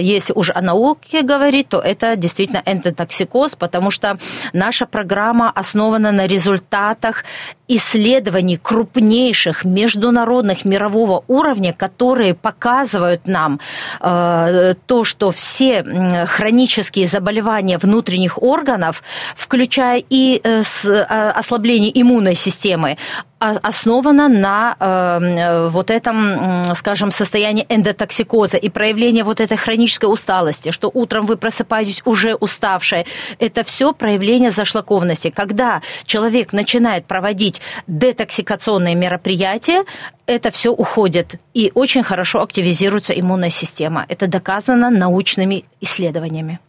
если 0.00 0.32
уже 0.32 0.52
о 0.54 0.62
науке 0.62 1.20
говорить, 1.20 1.68
то 1.68 1.80
это 1.80 2.16
действительно 2.16 2.62
эндотоксикоз, 2.64 3.56
потому 3.56 3.90
что 3.90 4.18
наша 4.54 4.86
программа 4.86 5.50
основана 5.50 6.12
на 6.12 6.26
результатах 6.26 7.24
исследований 7.68 8.58
крупнейших 8.58 9.64
международных 9.64 10.64
мирового 10.64 11.24
уровня, 11.28 11.72
которые 11.72 12.34
показывают 12.34 13.26
нам 13.26 13.58
э, 14.00 14.74
то, 14.86 15.04
что 15.04 15.30
все 15.30 15.82
хронические 16.26 17.06
заболевания 17.06 17.78
внутренних 17.78 18.42
органов, 18.42 19.02
включая 19.34 20.02
и 20.10 20.40
э, 20.42 20.62
с, 20.62 20.84
э, 20.84 21.32
ослабление 21.34 21.90
иммунной 22.00 22.34
системы, 22.34 22.96
основана 23.38 24.28
на 24.28 24.76
э, 24.78 25.68
вот 25.68 25.90
этом, 25.90 26.74
скажем, 26.74 27.10
состоянии 27.10 27.66
эндотоксикоза 27.68 28.56
и 28.56 28.68
проявление 28.68 29.24
вот 29.24 29.40
этой 29.40 29.56
хронической 29.56 30.10
усталости, 30.10 30.70
что 30.70 30.90
утром 30.92 31.26
вы 31.26 31.36
просыпаетесь 31.36 32.02
уже 32.04 32.34
уставшие. 32.34 33.04
Это 33.38 33.64
все 33.64 33.92
проявление 33.92 34.50
зашлакованности. 34.50 35.30
Когда 35.30 35.82
человек 36.04 36.52
начинает 36.52 37.06
проводить 37.06 37.60
детоксикационные 37.86 38.94
мероприятия, 38.94 39.84
это 40.26 40.50
все 40.50 40.70
уходит 40.72 41.36
и 41.52 41.70
очень 41.74 42.02
хорошо 42.02 42.42
активизируется 42.42 43.12
иммунная 43.12 43.50
система. 43.50 44.06
Это 44.08 44.26
доказано 44.26 44.90
научными 44.90 45.64
исследованиями. 45.80 46.60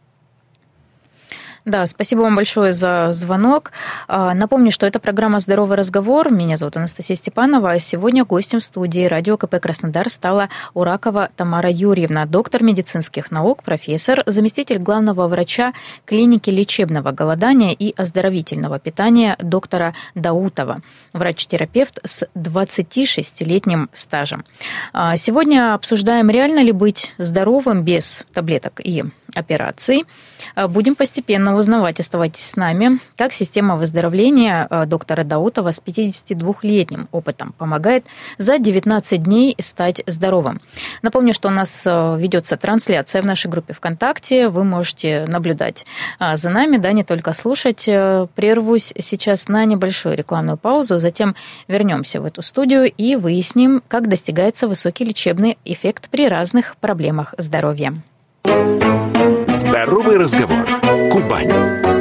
Да, 1.66 1.88
спасибо 1.88 2.22
вам 2.22 2.36
большое 2.36 2.74
за 2.74 3.12
звонок. 3.12 3.72
А, 4.08 4.36
напомню, 4.36 4.70
что 4.70 4.86
это 4.86 5.00
программа 5.00 5.40
«Здоровый 5.40 5.78
разговор». 5.78 6.30
Меня 6.30 6.58
зовут 6.58 6.78
Анастасия 6.78 7.16
Степанова. 7.16 7.80
Сегодня 7.80 8.24
гостем 8.24 8.62
студии 8.62 9.08
радио 9.08 9.36
КП 9.36 9.56
«Краснодар» 9.60 10.12
стала 10.12 10.50
Уракова 10.76 11.32
Тамара 11.36 11.72
Юрьевна, 11.72 12.28
доктор 12.28 12.62
медицинских 12.62 13.32
наук, 13.32 13.64
профессор, 13.64 14.22
заместитель 14.28 14.78
главного 14.78 15.28
врача 15.28 15.74
клиники 16.06 16.52
лечебного 16.52 17.12
голодания 17.12 17.72
и 17.72 17.96
оздоровительного 17.98 18.78
питания 18.78 19.36
доктора 19.40 19.96
Даутова, 20.14 20.82
врач-терапевт 21.14 21.98
с 22.04 22.28
26-летним 22.36 23.90
стажем. 23.92 24.46
А, 24.94 25.18
сегодня 25.18 25.74
обсуждаем, 25.74 26.30
реально 26.30 26.60
ли 26.60 26.72
быть 26.72 27.16
здоровым 27.18 27.84
без 27.84 28.24
таблеток 28.34 28.82
и 28.84 29.04
операций. 29.36 30.06
А, 30.56 30.68
будем 30.68 30.96
постепенно 30.96 31.56
узнавать, 31.56 32.00
оставайтесь 32.00 32.46
с 32.46 32.56
нами, 32.56 33.00
как 33.18 33.34
система 33.34 33.76
выздоровления 33.76 34.68
а, 34.70 34.86
доктора 34.86 35.24
Даутова 35.24 35.72
с 35.72 35.82
52-летним 35.86 37.08
опытом 37.12 37.54
помогает 37.58 38.06
за 38.38 38.58
19 38.58 39.24
дней 39.24 39.56
стать 39.60 40.02
здоровым. 40.08 40.62
Напомню, 41.02 41.34
что 41.34 41.50
у 41.50 41.52
нас 41.52 41.86
а, 41.88 42.16
ведется 42.16 42.58
трансляция 42.58 43.22
в 43.22 43.26
нашей 43.26 43.48
группе 43.52 43.74
ВКонтакте. 43.74 44.50
Вы 44.50 44.64
можете 44.64 45.26
наблюдать 45.28 45.86
за 46.20 46.50
нами, 46.50 46.78
да, 46.78 46.92
не 46.92 47.04
только 47.04 47.34
слушать. 47.34 47.86
Прервусь 47.86 48.94
сейчас 48.98 49.48
на 49.48 49.66
небольшую 49.66 50.16
рекламную 50.16 50.58
паузу, 50.58 51.00
затем 51.00 51.36
вернемся 51.68 52.22
в 52.22 52.26
эту 52.26 52.42
студию 52.42 52.92
и 52.92 53.16
выясним, 53.16 53.82
как 53.88 54.08
достигается 54.08 54.68
высокий 54.68 55.06
лечебный 55.06 55.58
эффект 55.66 56.10
при 56.10 56.28
разных 56.28 56.78
проблемах 56.78 57.34
здоровья. 57.38 57.94
Здоровый 59.56 60.18
разговор. 60.18 60.68
Кубань. 61.10 61.95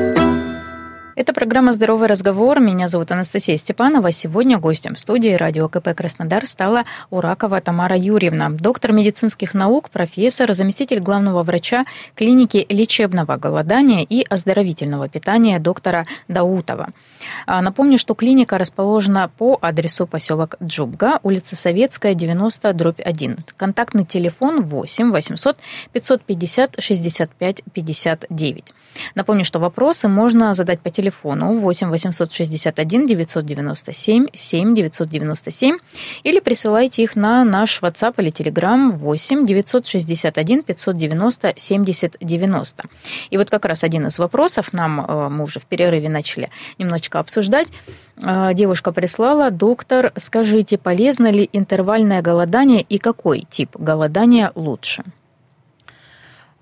Это 1.16 1.32
программа 1.32 1.72
«Здоровый 1.72 2.08
разговор». 2.08 2.58
Меня 2.58 2.88
зовут 2.88 3.12
Анастасия 3.12 3.56
Степанова. 3.56 4.10
Сегодня 4.10 4.58
гостем 4.58 4.96
студии 4.96 5.32
радио 5.32 5.68
КП 5.68 5.94
«Краснодар» 5.94 6.44
стала 6.44 6.82
Уракова 7.10 7.60
Тамара 7.60 7.96
Юрьевна, 7.96 8.48
доктор 8.50 8.90
медицинских 8.90 9.54
наук, 9.54 9.90
профессор, 9.90 10.52
заместитель 10.52 10.98
главного 10.98 11.44
врача 11.44 11.84
клиники 12.16 12.66
лечебного 12.68 13.36
голодания 13.36 14.02
и 14.02 14.26
оздоровительного 14.28 15.08
питания 15.08 15.60
доктора 15.60 16.04
Даутова. 16.26 16.88
А, 17.46 17.62
напомню, 17.62 17.96
что 17.96 18.14
клиника 18.14 18.58
расположена 18.58 19.30
по 19.38 19.56
адресу 19.62 20.08
поселок 20.08 20.56
Джубга, 20.60 21.20
улица 21.22 21.54
Советская, 21.54 22.14
90, 22.14 22.72
дробь 22.72 23.00
1. 23.00 23.38
Контактный 23.56 24.04
телефон 24.04 24.64
8 24.64 25.12
800 25.12 25.58
550 25.92 26.74
65 26.80 27.62
59. 27.72 28.74
Напомню, 29.14 29.44
что 29.44 29.60
вопросы 29.60 30.08
можно 30.08 30.54
задать 30.54 30.80
по 30.80 30.90
телефону 30.90 31.03
8 31.10 31.90
861 31.90 33.06
997 33.06 34.26
7 34.32 34.74
997 34.74 35.78
или 36.22 36.40
присылайте 36.40 37.02
их 37.02 37.16
на 37.16 37.44
наш 37.44 37.80
WhatsApp 37.82 38.14
или 38.18 38.30
Telegram 38.32 38.90
8 38.90 39.46
961 39.46 40.62
590 40.62 41.52
70 41.56 42.16
90. 42.20 42.84
И 43.30 43.36
вот 43.36 43.50
как 43.50 43.64
раз 43.64 43.84
один 43.84 44.06
из 44.06 44.18
вопросов 44.18 44.72
нам 44.72 45.00
э, 45.00 45.28
мы 45.28 45.44
уже 45.44 45.60
в 45.60 45.66
перерыве 45.66 46.08
начали 46.08 46.50
немножечко 46.78 47.18
обсуждать. 47.18 47.68
Э, 48.22 48.50
девушка 48.54 48.92
прислала, 48.92 49.50
доктор, 49.50 50.12
скажите, 50.16 50.78
полезно 50.78 51.30
ли 51.30 51.48
интервальное 51.52 52.22
голодание 52.22 52.82
и 52.82 52.98
какой 52.98 53.44
тип 53.48 53.76
голодания 53.76 54.52
лучше? 54.54 55.04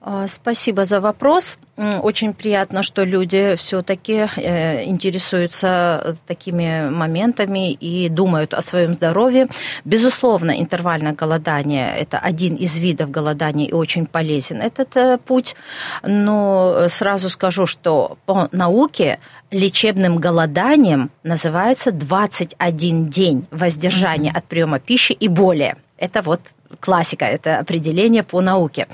А, 0.05 0.27
спасибо 0.27 0.85
за 0.85 1.01
вопрос. 1.01 1.59
Очень 1.77 2.35
приятно, 2.35 2.83
что 2.83 3.05
люди 3.05 3.55
все-таки 3.57 4.27
э, 4.37 4.85
интересуются 4.85 6.17
такими 6.27 6.91
моментами 6.91 7.73
и 7.73 8.09
думают 8.09 8.53
о 8.53 8.63
своем 8.63 8.95
здоровье. 8.95 9.47
Безусловно, 9.85 10.61
интервальное 10.61 11.13
голодание– 11.13 11.97
это 11.99 12.19
один 12.19 12.57
из 12.57 12.79
видов 12.79 13.11
голодания 13.13 13.69
и 13.69 13.73
очень 13.73 14.07
полезен 14.07 14.61
этот 14.61 14.97
э, 14.97 15.19
путь. 15.19 15.55
Но 16.03 16.89
сразу 16.89 17.29
скажу, 17.31 17.67
что 17.67 18.19
по 18.27 18.49
науке 18.51 19.21
лечебным 19.53 20.17
голоданием 20.17 21.11
называется 21.23 21.93
21 21.93 23.09
день 23.09 23.47
воздержания 23.53 24.33
от 24.35 24.45
приема 24.45 24.81
пищи 24.81 25.13
и 25.13 25.29
более. 25.29 25.77
Это 25.97 26.23
вот 26.23 26.41
классика, 26.81 27.25
это 27.25 27.59
определение 27.59 28.23
по 28.23 28.41
науке. 28.41 28.87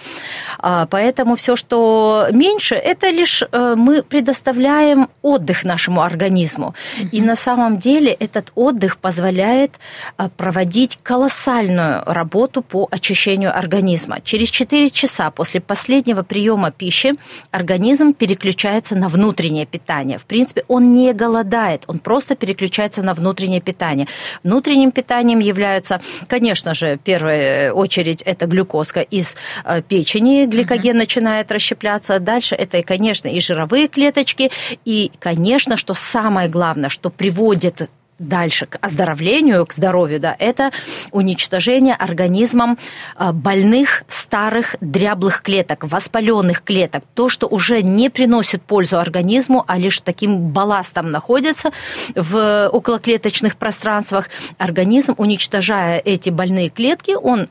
А, 0.58 0.86
поэтому 0.86 1.36
все, 1.36 1.56
что 1.56 2.28
меньше, 2.32 2.74
это 2.74 3.10
лишь 3.10 3.42
э, 3.42 3.74
мы 3.76 4.02
предоставляем 4.02 5.08
отдых 5.22 5.64
нашему 5.64 6.02
организму. 6.02 6.74
Угу. 6.98 7.08
И 7.12 7.20
на 7.20 7.36
самом 7.36 7.78
деле 7.78 8.12
этот 8.12 8.52
отдых 8.54 8.98
позволяет 8.98 9.72
э, 10.18 10.28
проводить 10.36 10.98
колоссальную 11.02 12.02
работу 12.06 12.62
по 12.62 12.88
очищению 12.90 13.56
организма. 13.56 14.20
Через 14.22 14.50
4 14.50 14.90
часа 14.90 15.30
после 15.30 15.60
последнего 15.60 16.22
приема 16.22 16.70
пищи 16.70 17.14
организм 17.50 18.12
переключается 18.12 18.96
на 18.96 19.08
внутреннее 19.08 19.66
питание. 19.66 20.18
В 20.18 20.24
принципе, 20.24 20.64
он 20.68 20.92
не 20.92 21.12
голодает, 21.12 21.84
он 21.86 21.98
просто 21.98 22.36
переключается 22.36 23.02
на 23.02 23.14
внутреннее 23.14 23.60
питание. 23.60 24.06
Внутренним 24.44 24.90
питанием 24.90 25.38
являются, 25.38 26.00
конечно 26.28 26.74
же, 26.74 26.98
первое 27.02 27.67
очередь 27.72 28.22
это 28.22 28.46
глюкозка 28.46 29.00
из 29.00 29.36
э, 29.64 29.82
печени, 29.82 30.46
гликоген 30.46 30.96
угу. 30.96 30.98
начинает 30.98 31.50
расщепляться. 31.52 32.18
Дальше 32.18 32.54
это, 32.54 32.82
конечно, 32.82 33.28
и 33.28 33.40
жировые 33.40 33.88
клеточки. 33.88 34.50
И, 34.84 35.10
конечно, 35.18 35.76
что 35.76 35.94
самое 35.94 36.48
главное, 36.48 36.88
что 36.88 37.10
приводит 37.10 37.88
дальше 38.18 38.66
к 38.66 38.78
оздоровлению, 38.80 39.64
к 39.66 39.72
здоровью, 39.72 40.20
да, 40.20 40.34
это 40.38 40.72
уничтожение 41.12 41.94
организмом 41.94 42.78
э, 43.16 43.32
больных, 43.32 44.04
старых, 44.08 44.76
дряблых 44.80 45.42
клеток, 45.42 45.84
воспаленных 45.84 46.62
клеток. 46.62 47.04
То, 47.14 47.28
что 47.28 47.46
уже 47.46 47.82
не 47.82 48.10
приносит 48.10 48.62
пользу 48.62 48.98
организму, 48.98 49.64
а 49.66 49.78
лишь 49.78 50.00
таким 50.00 50.48
балластом 50.48 51.10
находится 51.10 51.70
в 52.14 52.68
околоклеточных 52.68 53.56
пространствах, 53.56 54.28
организм, 54.58 55.14
уничтожая 55.16 55.98
эти 55.98 56.30
больные 56.30 56.70
клетки, 56.70 57.12
он 57.12 57.48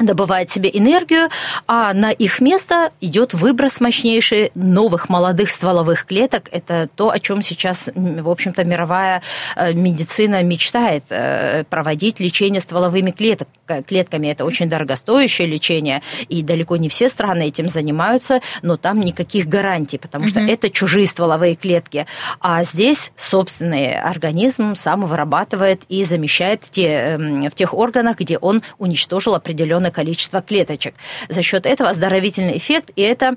добывает 0.00 0.50
себе 0.50 0.70
энергию, 0.72 1.28
а 1.66 1.92
на 1.92 2.10
их 2.10 2.40
место 2.40 2.92
идет 3.00 3.34
выброс 3.34 3.80
мощнейший 3.80 4.50
новых 4.54 5.08
молодых 5.08 5.50
стволовых 5.50 6.06
клеток. 6.06 6.48
Это 6.50 6.88
то, 6.94 7.10
о 7.10 7.18
чем 7.18 7.42
сейчас, 7.42 7.90
в 7.94 8.28
общем-то, 8.28 8.64
мировая 8.64 9.22
э, 9.56 9.72
медицина 9.72 10.42
мечтает 10.42 11.04
э, 11.10 11.64
проводить 11.64 12.20
лечение 12.20 12.60
стволовыми 12.60 13.10
клеток, 13.10 13.48
клетками. 13.86 14.28
Это 14.28 14.44
очень 14.44 14.68
дорогостоящее 14.68 15.46
лечение, 15.46 16.02
и 16.28 16.42
далеко 16.42 16.76
не 16.76 16.88
все 16.88 17.08
страны 17.08 17.48
этим 17.48 17.68
занимаются, 17.68 18.40
но 18.62 18.76
там 18.76 19.00
никаких 19.00 19.46
гарантий, 19.46 19.98
потому 19.98 20.26
что 20.26 20.40
mm-hmm. 20.40 20.52
это 20.52 20.70
чужие 20.70 21.06
стволовые 21.06 21.54
клетки. 21.54 22.06
А 22.40 22.64
здесь 22.64 23.12
собственный 23.16 23.92
организм 23.94 24.74
сам 24.74 25.06
вырабатывает 25.06 25.82
и 25.88 26.04
замещает 26.04 26.62
те, 26.62 26.86
эм, 26.86 27.50
в 27.50 27.54
тех 27.54 27.74
органах, 27.74 28.18
где 28.18 28.38
он 28.38 28.62
уничтожил 28.78 29.34
определенные 29.34 29.89
огромное 29.90 30.00
количество 30.00 30.40
клеточек. 30.40 30.94
За 31.28 31.42
счет 31.42 31.66
этого 31.66 31.90
оздоровительный 31.90 32.56
эффект, 32.56 32.90
и 32.96 33.02
это 33.02 33.34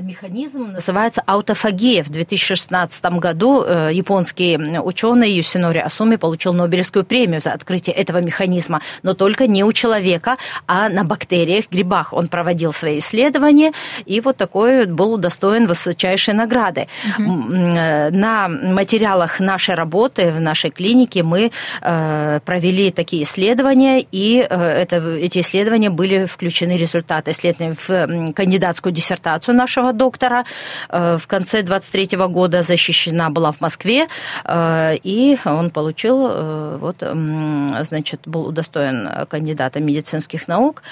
механизм 0.00 0.72
называется 0.72 1.22
аутофагия. 1.26 2.02
В 2.02 2.10
2016 2.10 3.04
году 3.18 3.64
японский 3.64 4.56
ученый 4.80 5.32
Юсинори 5.32 5.78
Асуми 5.78 6.16
получил 6.16 6.52
Нобелевскую 6.54 7.04
премию 7.04 7.40
за 7.40 7.52
открытие 7.52 7.96
этого 7.96 8.20
механизма, 8.22 8.80
но 9.02 9.14
только 9.14 9.46
не 9.46 9.64
у 9.64 9.72
человека, 9.72 10.36
а 10.66 10.88
на 10.88 11.04
бактериях, 11.04 11.64
грибах. 11.70 12.12
Он 12.12 12.28
проводил 12.28 12.72
свои 12.72 12.98
исследования, 12.98 13.72
и 14.06 14.20
вот 14.20 14.36
такой 14.36 14.86
был 14.86 15.14
удостоен 15.14 15.66
высочайшей 15.66 16.34
награды. 16.34 16.86
Угу. 17.18 17.24
На 17.26 18.48
материалах 18.48 19.40
нашей 19.40 19.74
работы 19.74 20.30
в 20.30 20.40
нашей 20.40 20.70
клинике 20.70 21.22
мы 21.22 21.50
э, 21.82 22.40
провели 22.44 22.90
такие 22.90 23.22
исследования, 23.22 24.04
и 24.12 24.46
э, 24.48 24.82
это, 24.82 24.96
эти 24.96 25.40
исследования 25.40 25.85
были 25.90 26.26
включены 26.26 26.76
результаты 26.76 27.30
исследований 27.30 27.74
в 27.76 28.32
кандидатскую 28.32 28.92
диссертацию 28.92 29.54
нашего 29.54 29.92
доктора. 29.92 30.44
В 30.90 31.22
конце 31.26 31.62
23 31.62 32.16
года 32.28 32.62
защищена 32.62 33.30
была 33.30 33.52
в 33.52 33.60
Москве, 33.60 34.06
и 34.48 35.38
он 35.44 35.70
получил, 35.70 36.78
вот, 36.78 36.96
значит, 37.00 38.20
был 38.26 38.46
удостоен 38.46 39.26
кандидата 39.28 39.80
медицинских 39.80 40.48
наук. 40.48 40.82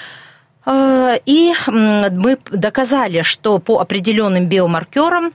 И 0.67 1.53
мы 1.67 2.37
доказали, 2.51 3.21
что 3.21 3.59
по 3.59 3.79
определенным 3.79 4.47
биомаркерам 4.47 5.31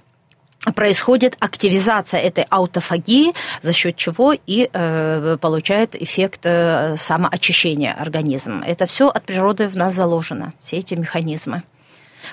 происходит 0.75 1.37
активизация 1.41 2.21
этой 2.21 2.45
аутофагии, 2.51 3.33
за 3.63 3.73
счет 3.73 3.97
чего 3.97 4.35
и 4.47 4.69
э, 4.73 5.37
получает 5.41 6.01
эффект 6.01 6.41
э, 6.45 6.97
самоочищения 6.97 7.95
организма. 7.95 8.63
Это 8.67 8.87
все 8.87 9.09
от 9.09 9.25
природы 9.25 9.69
в 9.69 9.77
нас 9.77 9.95
заложено, 9.95 10.53
все 10.61 10.77
эти 10.77 10.95
механизмы. 10.95 11.63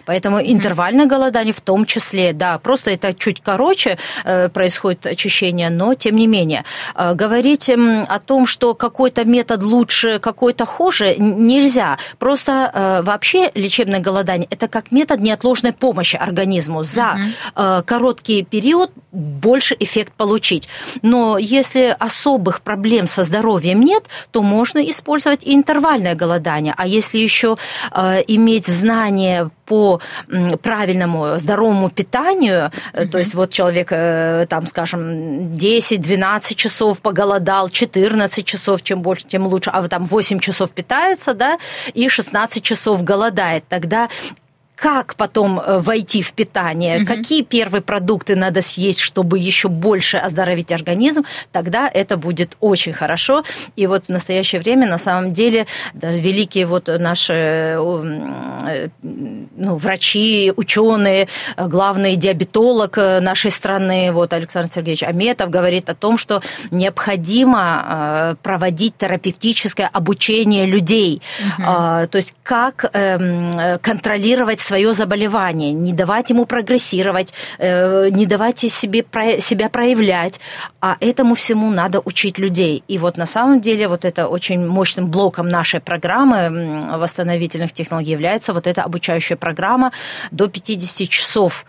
Поэтому 0.05 0.39
интервальное 0.39 1.05
голодание 1.05 1.53
в 1.53 1.61
том 1.61 1.85
числе, 1.85 2.33
да, 2.33 2.57
просто 2.59 2.91
это 2.91 3.13
чуть 3.13 3.41
короче 3.41 3.97
э, 4.23 4.49
происходит 4.49 5.05
очищение, 5.05 5.69
но 5.69 5.93
тем 5.93 6.15
не 6.15 6.27
менее. 6.27 6.63
Э, 6.95 7.13
говорить 7.13 7.69
о 7.69 8.19
том, 8.19 8.47
что 8.47 8.73
какой-то 8.73 9.25
метод 9.25 9.63
лучше, 9.63 10.19
какой-то 10.19 10.65
хуже, 10.65 11.15
нельзя. 11.17 11.97
Просто 12.19 12.71
э, 12.73 13.01
вообще 13.03 13.51
лечебное 13.55 13.99
голодание– 13.99 14.47
это 14.49 14.67
как 14.67 14.91
метод 14.91 15.19
неотложной 15.19 15.73
помощи 15.73 16.15
организму. 16.15 16.83
За 16.83 17.15
угу. 17.15 17.83
короткий 17.85 18.43
период 18.43 18.91
больше 19.11 19.75
эффект 19.79 20.13
получить. 20.13 20.69
Но 21.01 21.37
если 21.37 21.95
особых 21.99 22.61
проблем 22.61 23.07
со 23.07 23.23
здоровьем 23.23 23.81
нет, 23.81 24.03
то 24.31 24.41
можно 24.41 24.79
использовать 24.79 25.43
и 25.43 25.53
интервальное 25.53 26.15
голодание. 26.15 26.73
А 26.77 26.87
если 26.87 27.17
еще 27.17 27.57
иметь 28.27 28.67
знания 28.67 29.49
по 29.67 29.99
правильному 30.63 31.37
здоровому 31.37 31.89
питанию, 31.89 32.71
mm-hmm. 32.93 33.07
то 33.09 33.17
есть 33.17 33.35
вот 33.35 33.51
человек, 33.51 33.89
э, 33.91 34.45
там, 34.49 34.65
скажем, 34.65 35.53
10-12 35.53 36.55
часов 36.55 37.01
поголодал, 37.01 37.69
14 37.69 38.45
часов, 38.45 38.81
чем 38.81 39.01
больше, 39.01 39.27
тем 39.27 39.45
лучше, 39.45 39.69
а 39.69 39.87
там 39.87 40.05
8 40.05 40.39
часов 40.39 40.71
питается, 40.71 41.33
да, 41.33 41.57
и 41.93 42.09
16 42.09 42.63
часов 42.63 43.03
голодает, 43.03 43.63
тогда 43.67 44.09
как 44.77 45.15
потом 45.15 45.59
э, 45.59 45.79
войти 45.79 46.21
в 46.21 46.33
питание, 46.33 46.99
угу. 46.99 47.07
какие 47.07 47.41
первые 47.41 47.81
продукты 47.81 48.35
надо 48.35 48.61
съесть, 48.61 48.99
чтобы 48.99 49.39
еще 49.39 49.69
больше 49.69 50.17
оздоровить 50.17 50.71
организм, 50.71 51.25
тогда 51.51 51.89
это 51.91 52.15
будет 52.15 52.55
очень 52.59 52.93
хорошо. 52.93 53.43
И 53.75 53.87
вот 53.87 54.05
в 54.05 54.09
настоящее 54.09 54.61
время 54.61 54.87
на 54.87 54.99
самом 54.99 55.33
деле 55.33 55.65
да, 55.95 56.11
великие 56.11 56.67
вот 56.67 56.87
наши 56.87 57.33
э, 57.33 58.89
ну, 59.01 59.75
врачи, 59.77 60.53
ученые, 60.55 61.27
главный 61.57 62.15
диабетолог 62.15 62.99
э, 62.99 63.19
нашей 63.19 63.49
страны, 63.49 64.11
вот 64.11 64.31
Александр 64.31 64.69
Сергеевич 64.71 65.01
Аметов 65.01 65.49
говорит 65.49 65.89
о 65.89 65.95
том, 65.95 66.19
что 66.19 66.43
необходимо 66.69 68.37
проводить 68.43 68.95
терапевтическое 68.97 69.89
обучение 69.91 70.67
людей, 70.67 71.21
угу. 71.57 71.63
то 71.63 72.09
есть 72.13 72.35
как 72.43 72.89
эм, 72.93 73.79
контролировать 73.81 74.66
свое 74.67 74.93
заболевание, 74.93 75.71
не 75.71 75.93
давать 75.93 76.29
ему 76.29 76.45
прогрессировать, 76.45 77.33
э, 77.59 78.09
не 78.11 78.25
давать 78.25 78.59
себе, 78.59 79.05
себя 79.39 79.69
проявлять. 79.69 80.39
А 80.81 80.97
этому 80.99 81.35
всему 81.35 81.71
надо 81.71 82.01
учить 82.05 82.39
людей. 82.39 82.83
И 82.89 82.97
вот 82.97 83.17
на 83.17 83.25
самом 83.25 83.61
деле 83.61 83.87
вот 83.87 84.05
это 84.05 84.27
очень 84.27 84.67
мощным 84.67 85.07
блоком 85.07 85.49
нашей 85.49 85.79
программы 85.79 86.97
восстановительных 86.99 87.71
технологий 87.71 88.11
является 88.11 88.53
вот 88.53 88.67
эта 88.67 88.83
обучающая 88.83 89.37
программа 89.37 89.91
до 90.31 90.47
50 90.47 91.09
часов 91.09 91.65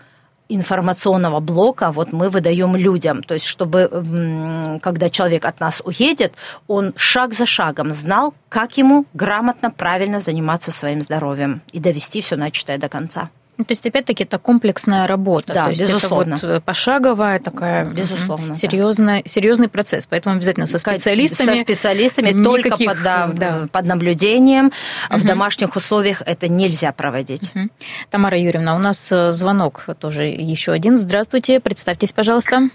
информационного 0.48 1.40
блока 1.40 1.90
вот 1.90 2.12
мы 2.12 2.30
выдаем 2.30 2.76
людям. 2.76 3.22
То 3.22 3.34
есть, 3.34 3.46
чтобы, 3.46 4.78
когда 4.82 5.08
человек 5.08 5.44
от 5.44 5.60
нас 5.60 5.82
уедет, 5.84 6.34
он 6.66 6.92
шаг 6.96 7.34
за 7.34 7.46
шагом 7.46 7.92
знал, 7.92 8.34
как 8.48 8.78
ему 8.78 9.04
грамотно, 9.14 9.70
правильно 9.70 10.20
заниматься 10.20 10.70
своим 10.70 11.00
здоровьем 11.00 11.62
и 11.72 11.80
довести 11.80 12.20
все 12.20 12.36
начатое 12.36 12.78
до 12.78 12.88
конца. 12.88 13.30
Ну, 13.58 13.64
то 13.64 13.72
есть, 13.72 13.84
опять-таки, 13.84 14.22
это 14.22 14.38
комплексная 14.38 15.06
работа. 15.08 15.52
Да, 15.52 15.64
то 15.64 15.70
есть 15.70 15.82
безусловно. 15.82 16.34
Это 16.36 16.54
вот 16.54 16.64
пошаговая 16.64 17.40
такая 17.40 17.90
безусловно, 17.90 18.54
серьезная, 18.54 19.22
да. 19.22 19.28
серьезный 19.28 19.68
процесс. 19.68 20.06
Поэтому 20.06 20.36
обязательно 20.36 20.66
со 20.66 20.78
специалистами. 20.78 21.56
Со 21.56 21.62
специалистами, 21.62 22.42
только 22.44 22.70
под, 22.70 23.02
да, 23.02 23.26
да. 23.26 23.68
под 23.70 23.86
наблюдением. 23.86 24.66
Угу. 25.10 25.18
В 25.18 25.24
домашних 25.24 25.74
условиях 25.74 26.22
это 26.24 26.48
нельзя 26.48 26.92
проводить. 26.92 27.50
Угу. 27.54 27.68
Тамара 28.10 28.38
Юрьевна, 28.38 28.76
у 28.76 28.78
нас 28.78 29.10
э, 29.10 29.32
звонок 29.32 29.86
тоже 29.98 30.26
еще 30.26 30.70
один. 30.70 30.96
Здравствуйте, 30.96 31.58
представьтесь, 31.58 32.12
пожалуйста. 32.12 32.70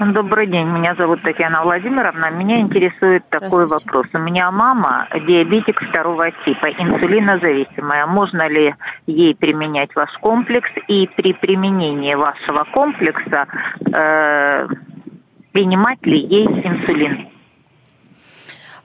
Добрый 0.00 0.48
день, 0.48 0.66
меня 0.66 0.96
зовут 0.96 1.22
Татьяна 1.22 1.62
Владимировна. 1.62 2.28
Меня 2.30 2.58
интересует 2.58 3.22
такой 3.28 3.66
вопрос. 3.68 4.06
У 4.12 4.18
меня 4.18 4.50
мама 4.50 5.06
диабетик 5.14 5.80
второго 5.80 6.32
типа, 6.44 6.66
инсулинозависимая. 6.66 8.04
Можно 8.06 8.48
ли 8.48 8.74
ей 9.06 9.36
применять 9.36 9.94
ваш 9.94 10.10
комплекс? 10.20 10.68
И 10.88 11.08
при 11.16 11.32
применении 11.32 12.14
вашего 12.14 12.64
комплекса 12.72 13.46
э, 13.86 14.66
принимать 15.52 16.04
ли 16.04 16.18
ей 16.18 16.44
инсулин? 16.44 17.28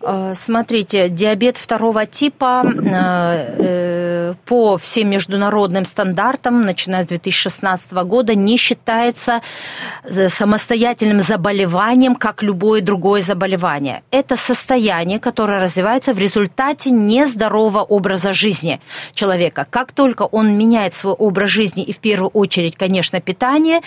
Э, 0.01 0.33
смотрите, 0.35 1.09
диабет 1.09 1.57
второго 1.57 2.05
типа 2.05 2.63
э, 2.65 3.55
э, 3.57 4.33
по 4.45 4.77
всем 4.77 5.09
международным 5.09 5.85
стандартам, 5.85 6.61
начиная 6.61 7.03
с 7.03 7.07
2016 7.07 7.91
года, 7.91 8.35
не 8.35 8.57
считается 8.57 9.41
самостоятельным 10.27 11.19
заболеванием, 11.19 12.15
как 12.15 12.43
любое 12.43 12.81
другое 12.81 13.21
заболевание. 13.21 14.03
Это 14.11 14.37
состояние, 14.37 15.19
которое 15.19 15.59
развивается 15.59 16.13
в 16.13 16.19
результате 16.19 16.91
нездорового 16.91 17.81
образа 17.81 18.33
жизни 18.33 18.79
человека. 19.13 19.67
Как 19.69 19.91
только 19.91 20.23
он 20.23 20.57
меняет 20.57 20.93
свой 20.93 21.13
образ 21.13 21.49
жизни, 21.49 21.83
и 21.83 21.91
в 21.91 21.99
первую 21.99 22.29
очередь, 22.29 22.75
конечно, 22.77 23.19
питание, 23.19 23.81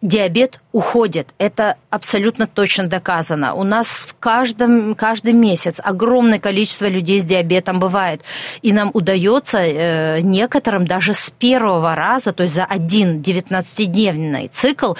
диабет 0.00 0.60
уходит. 0.72 1.28
Это 1.38 1.76
абсолютно 1.90 2.46
точно 2.46 2.86
доказано. 2.86 3.54
У 3.54 3.64
нас 3.64 4.06
в 4.08 4.14
каждом, 4.18 4.94
каждый 4.94 5.32
месяц 5.32 5.57
месяц 5.58 5.80
огромное 5.82 6.38
количество 6.38 6.86
людей 6.86 7.20
с 7.20 7.24
диабетом 7.24 7.80
бывает. 7.80 8.22
И 8.62 8.72
нам 8.72 8.90
удается 8.94 9.58
э, 9.58 10.20
некоторым 10.20 10.86
даже 10.86 11.12
с 11.12 11.30
первого 11.30 11.94
раза, 11.94 12.32
то 12.32 12.42
есть 12.42 12.54
за 12.54 12.64
один 12.64 13.20
19-дневный 13.20 14.48
цикл, 14.48 14.94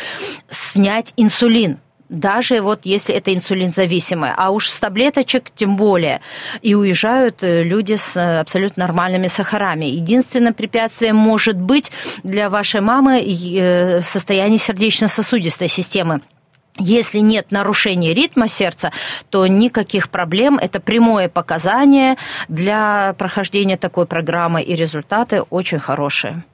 снять 0.48 1.14
инсулин 1.16 1.78
даже 2.08 2.62
вот 2.62 2.86
если 2.86 3.14
это 3.14 3.34
инсулинзависимое, 3.34 4.34
а 4.34 4.48
уж 4.50 4.70
с 4.70 4.80
таблеточек 4.80 5.50
тем 5.54 5.76
более. 5.76 6.22
И 6.62 6.74
уезжают 6.74 7.42
э, 7.42 7.62
люди 7.62 7.96
с 7.96 8.16
э, 8.16 8.40
абсолютно 8.40 8.86
нормальными 8.86 9.26
сахарами. 9.26 9.84
Единственным 9.84 10.54
препятствием 10.54 11.16
может 11.16 11.60
быть 11.60 11.92
для 12.22 12.48
вашей 12.48 12.80
мамы 12.80 13.20
состояние 14.02 14.58
сердечно-сосудистой 14.58 15.68
системы. 15.68 16.22
Если 16.78 17.18
нет 17.18 17.50
нарушения 17.50 18.14
ритма 18.14 18.48
сердца, 18.48 18.92
то 19.30 19.46
никаких 19.46 20.10
проблем. 20.10 20.58
Это 20.58 20.80
прямое 20.80 21.28
показание 21.28 22.16
для 22.48 23.14
прохождения 23.18 23.76
такой 23.76 24.06
программы, 24.06 24.62
и 24.62 24.74
результаты 24.74 25.42
очень 25.42 25.80
хорошие. 25.80 26.44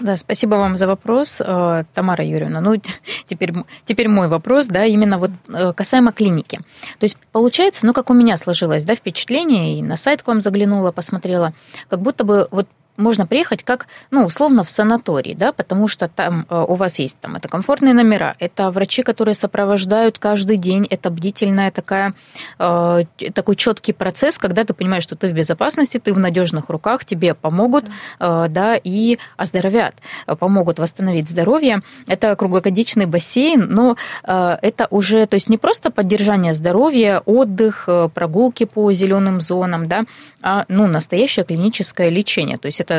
Да, 0.00 0.16
спасибо 0.16 0.54
вам 0.54 0.76
за 0.76 0.86
вопрос, 0.86 1.42
э, 1.44 1.84
Тамара 1.94 2.24
Юрьевна. 2.24 2.60
Ну, 2.60 2.80
теперь, 3.26 3.52
теперь 3.84 4.08
мой 4.08 4.28
вопрос, 4.28 4.66
да, 4.66 4.84
именно 4.84 5.18
вот 5.18 5.30
э, 5.48 5.72
касаемо 5.74 6.12
клиники. 6.12 6.58
То 6.98 7.04
есть, 7.04 7.18
получается, 7.32 7.86
ну, 7.86 7.92
как 7.92 8.10
у 8.10 8.14
меня 8.14 8.36
сложилось, 8.36 8.84
да, 8.84 8.94
впечатление, 8.94 9.78
и 9.78 9.82
на 9.82 9.96
сайт 9.96 10.22
к 10.22 10.26
вам 10.26 10.40
заглянула, 10.40 10.90
посмотрела, 10.90 11.52
как 11.88 12.00
будто 12.00 12.24
бы 12.24 12.48
вот 12.50 12.66
можно 13.00 13.26
приехать 13.26 13.62
как, 13.62 13.86
ну, 14.10 14.24
условно, 14.24 14.64
в 14.64 14.70
санаторий, 14.70 15.34
да, 15.34 15.52
потому 15.52 15.88
что 15.88 16.08
там 16.08 16.46
э, 16.48 16.64
у 16.68 16.74
вас 16.74 16.98
есть 16.98 17.18
там 17.20 17.36
это 17.36 17.48
комфортные 17.48 17.94
номера, 17.94 18.36
это 18.38 18.70
врачи, 18.70 19.02
которые 19.02 19.34
сопровождают 19.34 20.18
каждый 20.18 20.56
день, 20.56 20.86
это 20.88 21.10
бдительная 21.10 21.70
такая, 21.70 22.14
э, 22.58 23.04
такой 23.34 23.56
четкий 23.56 23.92
процесс, 23.92 24.38
когда 24.38 24.64
ты 24.64 24.74
понимаешь, 24.74 25.02
что 25.02 25.16
ты 25.16 25.30
в 25.30 25.32
безопасности, 25.32 25.98
ты 25.98 26.12
в 26.12 26.18
надежных 26.18 26.68
руках, 26.68 27.04
тебе 27.04 27.34
помогут, 27.34 27.86
э, 28.20 28.46
да, 28.48 28.76
и 28.76 29.18
оздоровят, 29.36 29.94
помогут 30.38 30.78
восстановить 30.78 31.28
здоровье. 31.28 31.82
Это 32.06 32.36
круглогодичный 32.36 33.06
бассейн, 33.06 33.66
но 33.70 33.96
это 34.22 34.86
уже, 34.90 35.26
то 35.26 35.34
есть 35.34 35.48
не 35.48 35.58
просто 35.58 35.90
поддержание 35.90 36.54
здоровья, 36.54 37.22
отдых, 37.24 37.88
прогулки 38.14 38.64
по 38.64 38.92
зеленым 38.92 39.40
зонам, 39.40 39.88
да, 39.88 40.04
а, 40.42 40.64
ну, 40.68 40.86
настоящее 40.86 41.44
клиническое 41.44 42.08
лечение. 42.08 42.58
То 42.58 42.66
есть 42.66 42.80
это, 42.80 42.89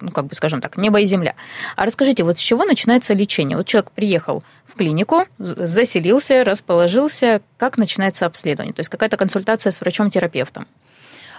ну, 0.00 0.10
как 0.10 0.26
бы, 0.26 0.34
скажем 0.34 0.60
так, 0.60 0.76
небо 0.76 1.00
и 1.00 1.04
земля. 1.04 1.34
А 1.76 1.84
расскажите, 1.84 2.24
вот 2.24 2.38
с 2.38 2.40
чего 2.40 2.64
начинается 2.64 3.14
лечение? 3.14 3.56
Вот 3.56 3.66
человек 3.66 3.90
приехал 3.90 4.42
в 4.66 4.74
клинику, 4.76 5.24
заселился, 5.38 6.44
расположился, 6.44 7.40
как 7.56 7.78
начинается 7.78 8.26
обследование? 8.26 8.74
То 8.74 8.80
есть 8.80 8.90
какая-то 8.90 9.16
консультация 9.16 9.70
с 9.70 9.80
врачом-терапевтом? 9.80 10.66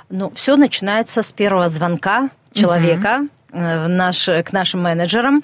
Ну, 0.10 0.32
все 0.36 0.56
начинается 0.56 1.22
с 1.22 1.34
первого 1.34 1.70
звонка 1.70 2.30
человека, 2.54 3.20
угу 3.22 3.30
в 3.52 3.88
наш, 3.88 4.26
к 4.26 4.52
нашим 4.52 4.82
менеджерам. 4.82 5.44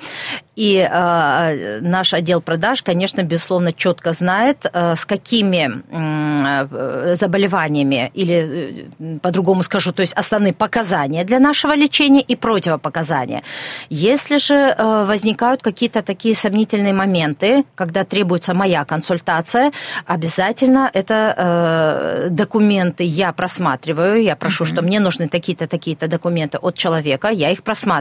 И 0.56 0.78
э, 0.78 1.80
наш 1.82 2.14
отдел 2.14 2.42
продаж, 2.42 2.84
конечно, 2.84 3.24
безусловно, 3.24 3.74
четко 3.74 4.12
знает, 4.12 4.66
э, 4.72 4.96
с 4.96 5.06
какими 5.06 5.82
э, 5.90 7.16
заболеваниями, 7.16 8.12
или 8.14 8.88
э, 9.00 9.20
по-другому 9.20 9.64
скажу, 9.64 9.94
то 9.94 10.02
есть 10.02 10.14
основные 10.14 10.54
показания 10.54 11.24
для 11.24 11.40
нашего 11.40 11.76
лечения 11.76 12.22
и 12.22 12.36
противопоказания. 12.36 13.42
Если 13.90 14.38
же 14.38 14.54
э, 14.56 15.06
возникают 15.06 15.64
какие-то 15.64 16.02
такие 16.02 16.36
сомнительные 16.36 16.94
моменты, 16.94 17.64
когда 17.74 18.04
требуется 18.04 18.54
моя 18.54 18.86
консультация, 18.86 19.72
обязательно 20.06 20.90
это 20.94 21.34
э, 21.36 22.28
документы 22.30 23.04
я 23.04 23.32
просматриваю, 23.34 24.22
я 24.22 24.36
прошу, 24.36 24.66
mm-hmm. 24.66 24.68
что 24.68 24.82
мне 24.84 25.00
нужны 25.00 25.28
такие-то, 25.30 25.68
такие-то 25.68 26.08
документы 26.08 26.60
от 26.60 26.76
человека, 26.76 27.30
я 27.30 27.50
их 27.50 27.64
просматриваю. 27.64 27.93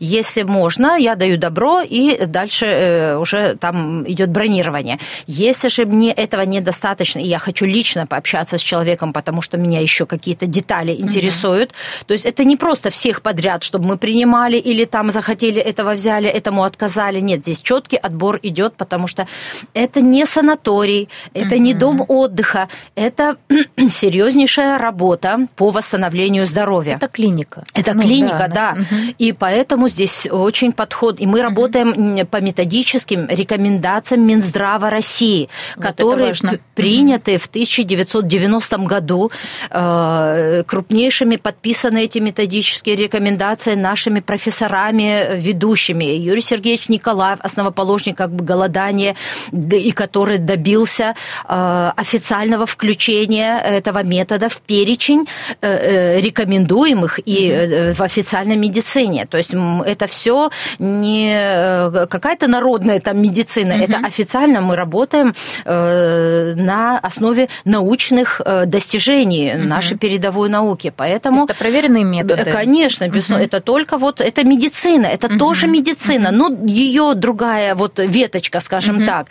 Если 0.00 0.42
можно, 0.42 0.96
я 0.96 1.14
даю 1.14 1.36
добро, 1.36 1.80
и 1.80 2.26
дальше 2.26 2.66
э, 2.66 3.16
уже 3.16 3.56
там 3.56 4.04
идет 4.10 4.30
бронирование. 4.30 4.98
Если 5.26 5.68
же 5.68 5.86
мне 5.86 6.12
этого 6.12 6.42
недостаточно, 6.42 7.20
и 7.20 7.26
я 7.26 7.38
хочу 7.38 7.66
лично 7.66 8.06
пообщаться 8.06 8.58
с 8.58 8.60
человеком, 8.60 9.12
потому 9.12 9.42
что 9.42 9.56
меня 9.56 9.80
еще 9.80 10.06
какие-то 10.06 10.46
детали 10.46 10.92
интересуют, 10.92 11.70
угу. 11.70 12.06
то 12.06 12.12
есть 12.14 12.26
это 12.26 12.44
не 12.44 12.56
просто 12.56 12.90
всех 12.90 13.22
подряд, 13.22 13.62
чтобы 13.62 13.86
мы 13.86 13.96
принимали 13.96 14.56
или 14.56 14.84
там 14.84 15.10
захотели 15.10 15.60
этого 15.60 15.94
взяли, 15.94 16.28
этому 16.28 16.62
отказали. 16.64 17.20
Нет, 17.20 17.40
здесь 17.40 17.60
четкий 17.60 17.96
отбор 17.96 18.38
идет, 18.42 18.74
потому 18.76 19.06
что 19.06 19.26
это 19.74 20.00
не 20.00 20.26
санаторий, 20.26 21.08
это 21.34 21.54
угу. 21.54 21.62
не 21.62 21.74
дом 21.74 22.04
отдыха, 22.08 22.68
это 22.94 23.36
серьезнейшая 23.88 24.78
работа 24.78 25.38
по 25.56 25.70
восстановлению 25.70 26.46
здоровья. 26.46 26.94
Это 26.96 27.08
клиника. 27.08 27.64
Это 27.74 27.94
ну, 27.94 28.02
клиника, 28.02 28.46
да. 28.48 28.72
да. 28.72 28.72
Угу. 28.72 29.14
И 29.20 29.32
поэтому 29.32 29.88
здесь 29.88 30.26
очень 30.30 30.72
подход. 30.72 31.20
И 31.20 31.26
мы 31.26 31.42
работаем 31.42 32.26
по 32.26 32.40
методическим 32.40 33.28
рекомендациям 33.28 34.26
Минздрава 34.26 34.88
России, 34.88 35.50
вот 35.76 35.84
которые 35.84 36.32
приняты 36.74 37.36
в 37.36 37.46
1990 37.46 38.78
году 38.78 39.30
э, 39.70 40.62
крупнейшими, 40.66 41.36
подписаны 41.36 42.04
эти 42.04 42.18
методические 42.18 42.96
рекомендации 42.96 43.74
нашими 43.74 44.20
профессорами 44.20 45.36
ведущими. 45.36 46.04
Юрий 46.04 46.40
Сергеевич 46.40 46.88
Николаев, 46.88 47.40
основоположник 47.42 48.16
как 48.16 48.32
бы 48.32 48.42
голодания, 48.42 49.16
и 49.52 49.92
который 49.92 50.38
добился 50.38 51.14
э, 51.46 51.92
официального 51.94 52.64
включения 52.64 53.58
этого 53.58 54.02
метода 54.02 54.48
в 54.48 54.62
перечень 54.62 55.26
э, 55.60 56.20
рекомендуемых 56.20 57.20
и 57.26 57.92
в 57.94 58.00
официальной 58.00 58.56
медицине. 58.56 59.09
То 59.28 59.36
есть 59.36 59.54
это 59.86 60.06
все 60.06 60.50
не 60.78 61.40
Э, 61.60 62.06
какая-то 62.08 62.46
народная 62.46 63.00
там 63.00 63.20
медицина. 63.22 63.74
Угу. 63.74 63.84
Это 63.84 63.98
официально 64.06 64.60
мы 64.60 64.76
работаем 64.76 65.34
э, 65.64 66.54
на 66.56 66.98
основе 66.98 67.48
научных 67.64 68.40
э, 68.44 68.66
достижений 68.66 69.52
угу. 69.54 69.68
нашей 69.68 69.96
передовой 69.98 70.48
науки. 70.48 70.92
Поэтому... 70.96 71.44
это 71.44 71.54
проверенные 71.54 72.04
методы. 72.04 72.44
Конечно, 72.50 73.06
угу. 73.06 73.34
это 73.34 73.60
только 73.60 73.98
вот, 73.98 74.20
это 74.20 74.44
медицина, 74.44 75.06
это 75.06 75.26
угу. 75.26 75.38
тоже 75.38 75.66
медицина, 75.66 76.30
но 76.30 76.48
ее 76.66 77.12
другая 77.14 77.74
вот 77.74 77.98
веточка, 77.98 78.60
скажем 78.60 78.96
угу. 78.96 79.06
так. 79.06 79.26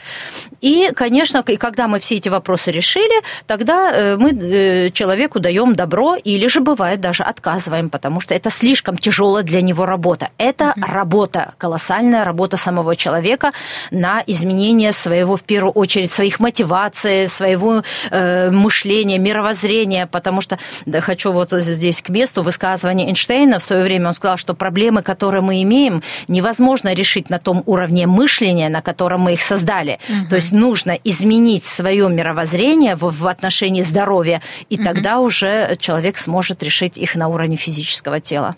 И, 0.62 0.92
конечно, 0.96 1.44
и 1.48 1.58
когда 1.58 1.88
мы 1.88 2.00
все 2.00 2.16
эти 2.16 2.30
вопросы 2.30 2.72
решили, 2.72 3.24
тогда 3.48 4.18
мы 4.18 4.92
человеку 4.94 5.40
даем 5.40 5.76
добро 5.76 6.16
или 6.16 6.48
же 6.48 6.60
бывает 6.60 7.02
даже 7.02 7.24
отказываем, 7.24 7.90
потому 7.90 8.20
что 8.20 8.34
это 8.34 8.50
слишком 8.50 8.98
тяжелая 8.98 9.44
для 9.44 9.62
него 9.62 9.69
работа. 9.74 10.30
Это 10.38 10.74
угу. 10.76 10.86
работа 10.86 11.54
колоссальная 11.58 12.24
работа 12.24 12.58
самого 12.58 12.96
человека 12.96 13.52
на 13.92 14.24
изменение 14.28 14.92
своего, 14.92 15.36
в 15.36 15.44
первую 15.44 15.74
очередь, 15.74 16.12
своих 16.12 16.40
мотиваций, 16.40 17.28
своего 17.28 17.84
э, 18.12 18.52
мышления, 18.52 19.18
мировоззрения, 19.18 20.08
потому 20.08 20.42
что 20.42 20.60
да, 20.86 21.02
хочу 21.02 21.32
вот 21.32 21.52
здесь 21.52 22.02
к 22.02 22.10
месту 22.10 22.44
высказывания 22.44 23.08
Эйнштейна 23.08 23.60
в 23.60 23.64
свое 23.64 23.84
время, 23.84 24.10
он 24.10 24.14
сказал, 24.14 24.38
что 24.38 24.54
проблемы, 24.54 25.02
которые 25.02 25.42
мы 25.42 25.62
имеем, 25.64 26.04
невозможно 26.28 26.94
решить 26.94 27.30
на 27.30 27.40
том 27.40 27.64
уровне 27.66 28.08
мышления, 28.08 28.70
на 28.70 28.82
котором 28.82 29.22
мы 29.22 29.34
их 29.34 29.42
создали. 29.42 30.00
Угу. 30.10 30.30
То 30.30 30.36
есть 30.36 30.52
нужно 30.52 30.98
изменить 31.04 31.66
свое 31.66 32.10
мировоззрение 32.10 32.96
в, 32.96 33.12
в 33.12 33.28
отношении 33.28 33.82
здоровья, 33.82 34.42
и 34.70 34.76
угу. 34.76 34.84
тогда 34.84 35.20
уже 35.20 35.76
человек 35.80 36.18
сможет 36.18 36.64
решить 36.64 36.98
их 36.98 37.16
на 37.16 37.28
уровне 37.28 37.56
физического 37.56 38.20
тела. 38.20 38.56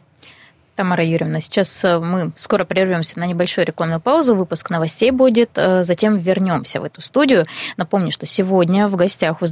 Тамара 0.82 1.04
Юрьевна, 1.04 1.42
сейчас 1.42 1.86
э, 1.86 2.00
мы 2.00 2.32
скоро 2.36 2.66
прервемся 2.66 3.20
на 3.20 3.28
небольшую 3.28 3.68
рекламную 3.68 4.02
паузу, 4.02 4.34
выпуск 4.34 4.72
новостей 4.72 5.12
будет, 5.12 5.52
э, 5.54 5.84
затем 5.84 6.18
вернемся 6.18 6.82
в 6.82 6.84
эту 6.84 7.02
студию. 7.02 7.46
Напомню, 7.78 8.10
что 8.10 8.26
сегодня 8.26 8.88
в 8.88 8.96
гостях 8.96 9.42
в 9.42 9.46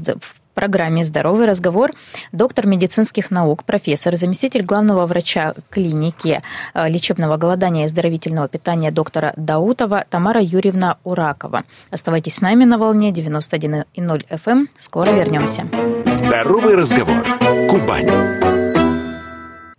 программе 0.55 1.05
«Здоровый 1.05 1.45
разговор» 1.45 1.91
доктор 2.31 2.65
медицинских 2.65 3.29
наук, 3.29 3.63
профессор, 3.63 4.15
заместитель 4.15 4.63
главного 4.63 5.05
врача 5.05 5.53
клиники 5.69 6.41
э, 6.73 6.89
лечебного 6.89 7.37
голодания 7.37 7.83
и 7.83 7.85
оздоровительного 7.85 8.47
питания 8.47 8.89
доктора 8.89 9.33
Даутова 9.37 10.05
Тамара 10.09 10.41
Юрьевна 10.41 10.97
Уракова. 11.03 11.61
Оставайтесь 11.91 12.37
с 12.37 12.41
нами 12.41 12.63
на 12.63 12.79
волне 12.79 13.11
91.0 13.11 13.85
FM. 13.95 14.39
Эм. 14.47 14.69
Скоро 14.75 15.11
вернемся. 15.11 15.67
«Здоровый 16.05 16.75
разговор». 16.75 17.23
Кубань. 17.69 18.38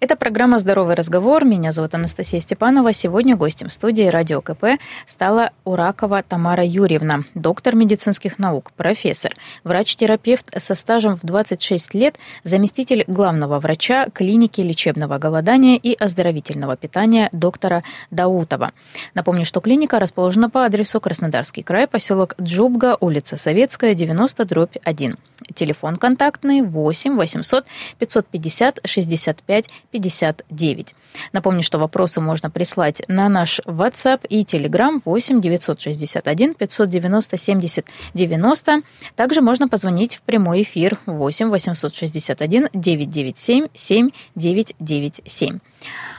Это 0.02 0.16
программа 0.16 0.58
«Здоровый 0.58 0.94
разговор». 0.94 1.44
Меня 1.44 1.72
зовут 1.72 1.94
Анастасия 1.94 2.40
Степанова. 2.40 2.94
Сегодня 2.94 3.36
гостем 3.36 3.68
студии 3.68 4.08
«Радио 4.08 4.40
КП» 4.40 4.80
стала 5.04 5.50
Уракова 5.64 6.22
Тамара 6.22 6.64
Юрьевна, 6.64 7.24
доктор 7.34 7.74
медицинских 7.74 8.38
наук, 8.38 8.72
профессор, 8.74 9.36
врач-терапевт 9.62 10.58
со 10.58 10.74
стажем 10.74 11.16
в 11.16 11.20
26 11.20 11.92
лет, 11.92 12.16
заместитель 12.44 13.04
главного 13.08 13.60
врача 13.60 14.08
клиники 14.08 14.62
лечебного 14.62 15.18
голодания 15.18 15.76
и 15.76 15.92
оздоровительного 15.92 16.78
питания 16.78 17.28
доктора 17.32 17.82
Даутова. 18.10 18.72
Напомню, 19.12 19.44
что 19.44 19.60
клиника 19.60 19.98
расположена 19.98 20.48
по 20.48 20.64
адресу 20.64 20.98
Краснодарский 20.98 21.62
край, 21.62 21.86
поселок 21.86 22.36
Джубга, 22.40 22.96
улица 23.00 23.36
Советская, 23.36 23.92
90, 23.92 24.46
дробь 24.46 24.76
1. 24.82 25.18
Телефон 25.54 25.96
контактный 25.96 26.62
8 26.62 27.16
800 27.16 27.66
550 27.98 28.80
65 28.84 29.70
59. 29.90 30.94
Напомню, 31.32 31.62
что 31.62 31.78
вопросы 31.78 32.20
можно 32.20 32.50
прислать 32.50 33.02
на 33.08 33.28
наш 33.28 33.60
WhatsApp 33.60 34.26
и 34.28 34.44
Telegram 34.44 35.00
8 35.04 35.40
961 35.40 36.54
590 36.54 37.36
70 37.36 37.86
90. 38.14 38.82
Также 39.16 39.40
можно 39.40 39.68
позвонить 39.68 40.16
в 40.16 40.22
прямой 40.22 40.62
эфир 40.62 40.98
8 41.06 41.48
861 41.50 42.68
997 42.72 43.68
7997. 43.74 45.58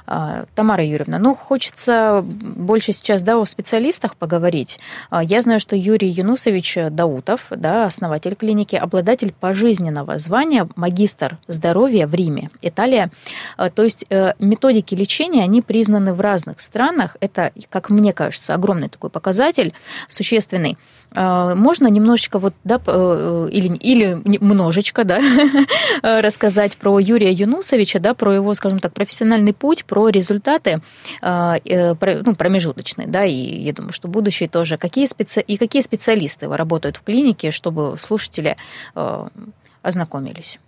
А, 0.08 0.46
Тамара 0.56 0.84
Юрьевна, 0.84 1.20
ну, 1.20 1.36
хочется 1.36 2.22
больше 2.24 2.94
сейчас, 2.94 3.22
да, 3.22 3.38
о 3.38 3.46
специалистах 3.46 4.16
поговорить. 4.16 4.80
А, 5.10 5.24
я 5.24 5.42
знаю, 5.42 5.60
что 5.60 5.76
Юрий 5.76 6.10
Юнусович 6.10 6.78
Даутов, 6.92 7.48
да, 7.50 7.86
основатель 7.86 8.36
клиники, 8.36 8.76
обладатель 8.76 9.34
пожизненного 9.40 10.18
звания 10.18 10.68
магистр 10.76 11.38
здоровья 11.48 12.08
в 12.08 12.16
Риме, 12.16 12.50
Италия. 12.62 13.12
А, 13.58 13.70
то 13.70 13.84
есть 13.84 14.06
э, 14.10 14.34
методики 14.40 14.96
лечения, 14.96 15.44
они 15.44 15.62
признаны 15.62 16.14
в 16.14 16.22
разных 16.22 16.62
странах. 16.62 17.18
Это, 17.20 17.52
как 17.70 17.90
мне 17.90 18.14
кажется, 18.14 18.54
огромный 18.54 18.90
такой 18.90 19.10
показатель, 19.10 19.74
существенный. 20.08 20.78
Можно 21.14 21.88
немножечко 21.88 22.40
вот, 22.40 22.54
да, 22.64 22.80
э, 22.86 23.50
или, 23.52 23.76
или 23.76 24.22
немножечко, 24.24 25.04
да, 25.04 25.22
рассказать 26.02 26.78
про 26.78 27.00
Юрия 27.00 27.32
Юнусовича, 27.32 28.00
да, 28.00 28.14
про 28.14 28.34
его, 28.34 28.54
скажем 28.54 28.80
так, 28.80 28.94
профессиональный 28.94 29.54
путь, 29.54 29.86
про 29.92 30.08
результаты 30.08 30.82
ну, 31.22 32.36
промежуточные, 32.36 33.08
да, 33.08 33.26
и 33.26 33.36
я 33.36 33.74
думаю, 33.74 33.92
что 33.92 34.08
будущее 34.08 34.48
тоже. 34.48 34.78
Какие 34.78 35.06
специ... 35.06 35.42
И 35.42 35.58
какие 35.58 35.82
специалисты 35.82 36.48
работают 36.48 36.96
в 36.96 37.04
клинике, 37.04 37.52
чтобы 37.52 37.98
слушатели 38.00 38.56
ознакомились? 39.82 40.60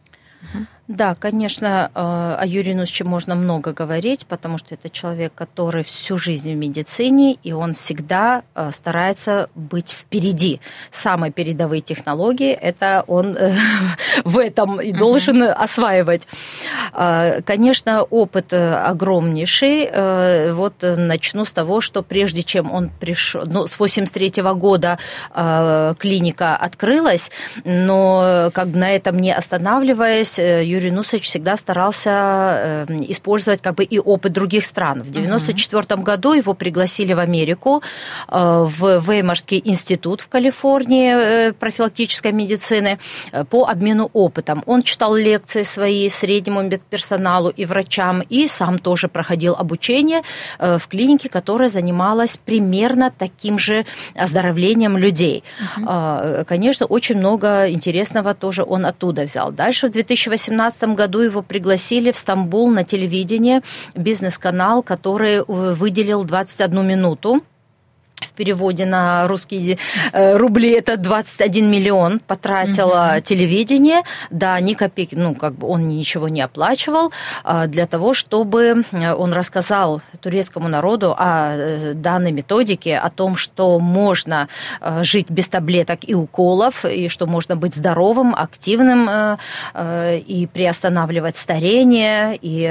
Да, 0.89 1.15
конечно, 1.15 1.89
э, 1.96 2.00
о 2.41 2.46
Юрию 2.46 2.76
Нусовиче 2.76 3.06
можно 3.06 3.36
много 3.36 3.72
говорить, 3.72 4.26
потому 4.28 4.58
что 4.58 4.74
это 4.76 4.89
человек, 4.89 5.32
который 5.34 5.82
всю 5.82 6.17
жизнь 6.17 6.52
в 6.52 6.58
медицине, 6.58 7.38
и 7.41 7.54
он 7.54 7.72
всегда 7.72 8.43
э, 8.54 8.69
старается 8.74 9.50
быть 9.56 9.91
впереди. 9.91 10.60
Самые 10.91 11.32
передовые 11.32 11.80
технологии, 11.80 12.52
это 12.52 13.06
он 13.08 13.38
э, 13.38 13.54
в 14.26 14.38
этом 14.38 14.82
и 14.82 14.91
должен 14.91 15.43
uh-huh. 15.43 15.54
осваивать. 15.54 16.28
Конечно, 16.91 18.04
опыт 18.04 18.54
огромнейший. 18.54 20.52
Вот 20.52 20.74
начну 20.82 21.46
с 21.46 21.52
того, 21.52 21.82
что 21.82 22.04
прежде 22.04 22.43
чем 22.43 22.72
он 22.72 22.89
пришел, 23.00 23.43
ну, 23.46 23.67
с 23.67 23.80
83 23.80 24.43
года 24.54 25.00
клиника 25.98 26.56
открылась, 26.56 27.32
но 27.63 28.52
как 28.54 28.67
на 28.67 28.91
этом 28.91 29.17
не 29.17 29.34
останавливаясь, 29.34 30.39
Юрий 30.73 30.91
Нусович 30.91 31.25
всегда 31.25 31.55
старался 31.55 32.09
э, 32.09 32.86
использовать 33.09 33.62
как 33.62 33.75
бы 33.75 33.83
и 33.83 33.99
опыт 33.99 34.33
других 34.33 34.65
стран. 34.65 35.03
В 35.03 35.09
1994 35.09 35.95
угу. 35.95 36.03
году 36.03 36.33
его 36.33 36.53
пригласили 36.53 37.13
в 37.13 37.19
Америку, 37.19 37.83
э, 38.27 38.67
в 38.77 38.99
Веймарский 39.07 39.62
институт 39.63 40.21
в 40.21 40.29
Калифорнии 40.29 41.13
э, 41.13 41.53
профилактической 41.53 42.31
медицины 42.31 42.99
по 43.49 43.65
обмену 43.65 44.09
опытом. 44.13 44.63
Он 44.65 44.81
читал 44.81 45.15
лекции 45.15 45.63
свои 45.63 46.09
среднему 46.09 46.62
медперсоналу 46.62 47.49
и 47.49 47.65
врачам, 47.65 48.21
и 48.21 48.47
сам 48.47 48.79
тоже 48.79 49.07
проходил 49.07 49.55
обучение 49.55 50.21
в 50.59 50.88
клинике, 50.88 51.29
которая 51.29 51.69
занималась 51.69 52.38
примерно 52.38 53.12
таким 53.17 53.57
же 53.57 53.86
оздоровлением 54.15 54.97
людей. 54.97 55.43
Угу. 55.77 56.45
Конечно, 56.47 56.86
очень 56.86 57.17
много 57.17 57.69
интересного 57.69 58.33
тоже 58.33 58.63
он 58.63 58.86
оттуда 58.86 59.23
взял. 59.23 59.51
Дальше 59.51 59.88
в 59.88 59.91
2018 59.91 60.62
2017 60.69 60.95
году 60.95 61.19
его 61.19 61.41
пригласили 61.41 62.12
в 62.12 62.17
Стамбул 62.17 62.69
на 62.69 62.84
телевидение, 62.84 63.62
бизнес-канал, 63.95 64.84
который 64.84 65.38
э, 65.38 65.43
выделил 65.45 66.23
21 66.23 66.88
минуту 66.88 67.41
в 68.34 68.36
переводе 68.36 68.86
на 68.86 69.28
русские 69.28 69.78
э, 70.12 70.38
рубли 70.38 70.72
это 70.72 70.98
21 70.98 71.69
миллион 71.69 72.19
потратило 72.19 73.13
угу. 73.13 73.22
телевидение, 73.22 74.02
да, 74.32 74.60
ни 74.60 74.74
копейки, 74.74 75.13
ну, 75.13 75.36
как 75.36 75.54
бы 75.54 75.67
он 75.67 75.88
ничего 75.88 76.28
не 76.30 76.41
оплачивал, 76.41 77.12
а, 77.43 77.67
для 77.67 77.86
того, 77.86 78.13
чтобы 78.13 78.84
э, 78.91 79.13
он 79.13 79.34
рассказал 79.34 80.02
турецкому 80.19 80.67
народу 80.67 81.13
о 81.15 81.56
э, 81.56 81.93
данной 81.93 82.32
методике, 82.32 82.98
о 82.98 83.10
том, 83.12 83.36
что 83.36 83.80
можно 83.80 84.48
жить 85.02 85.30
без 85.30 85.48
таблеток 85.48 86.00
и 86.02 86.15
уколов, 86.15 86.86
и 86.86 87.10
что 87.10 87.28
можно 87.28 87.56
быть 87.56 87.76
здоровым, 87.76 88.34
активным 88.36 89.10
и 89.76 90.48
приостанавливать 90.52 91.38
старение, 91.38 92.38
и 92.41 92.63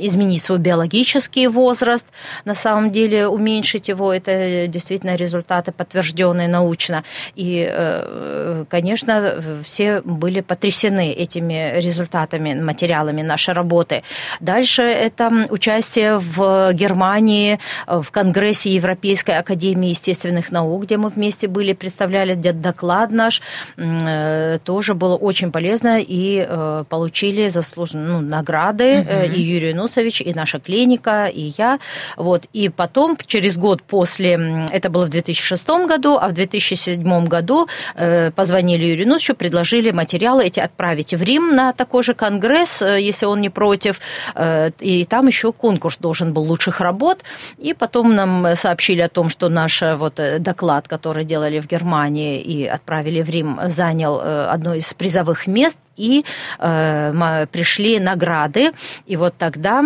изменить 0.00 0.42
свой 0.42 0.58
биологический 0.58 1.48
возраст, 1.48 2.06
на 2.44 2.54
самом 2.54 2.90
деле 2.90 3.28
уменьшить 3.28 3.88
его, 3.88 4.12
это 4.12 4.37
действительно 4.68 5.14
результаты 5.14 5.72
подтвержденные 5.72 6.48
научно. 6.48 7.04
И, 7.34 7.68
э, 7.70 8.64
конечно, 8.68 9.42
все 9.64 10.00
были 10.02 10.40
потрясены 10.40 11.12
этими 11.12 11.80
результатами, 11.80 12.54
материалами 12.54 13.22
нашей 13.22 13.54
работы. 13.54 14.02
Дальше 14.40 14.82
это 14.82 15.46
участие 15.50 16.18
в 16.18 16.72
Германии, 16.72 17.58
в 17.86 18.10
Конгрессе 18.10 18.70
Европейской 18.70 19.38
Академии 19.38 19.90
естественных 19.90 20.50
наук, 20.50 20.84
где 20.84 20.96
мы 20.96 21.08
вместе 21.08 21.48
были, 21.48 21.72
представляли 21.72 22.34
доклад 22.34 23.10
наш. 23.10 23.42
Э, 23.76 24.58
тоже 24.64 24.94
было 24.94 25.16
очень 25.16 25.50
полезно 25.50 26.00
и 26.00 26.46
э, 26.48 26.84
получили 26.88 27.48
заслуженные 27.48 28.08
ну, 28.08 28.20
награды 28.20 29.00
угу. 29.00 29.32
и 29.34 29.40
Юрий 29.40 29.74
Нусович, 29.74 30.20
и 30.20 30.32
наша 30.34 30.58
клиника, 30.60 31.26
и 31.26 31.52
я. 31.58 31.78
Вот. 32.16 32.46
И 32.52 32.68
потом, 32.68 33.16
через 33.26 33.56
год 33.56 33.82
после 33.82 34.27
после, 34.36 34.66
это 34.70 34.90
было 34.90 35.06
в 35.06 35.08
2006 35.08 35.68
году, 35.86 36.18
а 36.20 36.28
в 36.28 36.32
2007 36.32 37.26
году 37.26 37.68
э, 37.94 38.30
позвонили 38.30 38.86
Юрию 38.86 39.08
Нусовичу, 39.08 39.34
предложили 39.34 39.90
материалы 39.90 40.44
эти 40.44 40.60
отправить 40.60 41.14
в 41.14 41.22
Рим 41.22 41.54
на 41.54 41.72
такой 41.72 42.02
же 42.02 42.14
конгресс, 42.14 42.82
э, 42.82 43.00
если 43.00 43.26
он 43.26 43.40
не 43.40 43.50
против, 43.50 44.00
э, 44.34 44.70
и 44.80 45.04
там 45.04 45.26
еще 45.26 45.52
конкурс 45.52 45.98
должен 45.98 46.32
был 46.32 46.42
лучших 46.42 46.80
работ, 46.80 47.24
и 47.58 47.74
потом 47.74 48.14
нам 48.14 48.56
сообщили 48.56 49.02
о 49.02 49.08
том, 49.08 49.28
что 49.28 49.48
наш 49.48 49.82
вот 49.82 50.20
доклад, 50.38 50.88
который 50.88 51.24
делали 51.24 51.60
в 51.60 51.66
Германии 51.66 52.40
и 52.40 52.66
отправили 52.66 53.22
в 53.22 53.30
Рим, 53.30 53.60
занял 53.66 54.20
одно 54.50 54.74
из 54.74 54.94
призовых 54.94 55.46
мест, 55.46 55.78
и 55.96 56.24
пришли 56.58 57.98
награды, 57.98 58.70
и 59.06 59.16
вот 59.16 59.34
тогда 59.36 59.82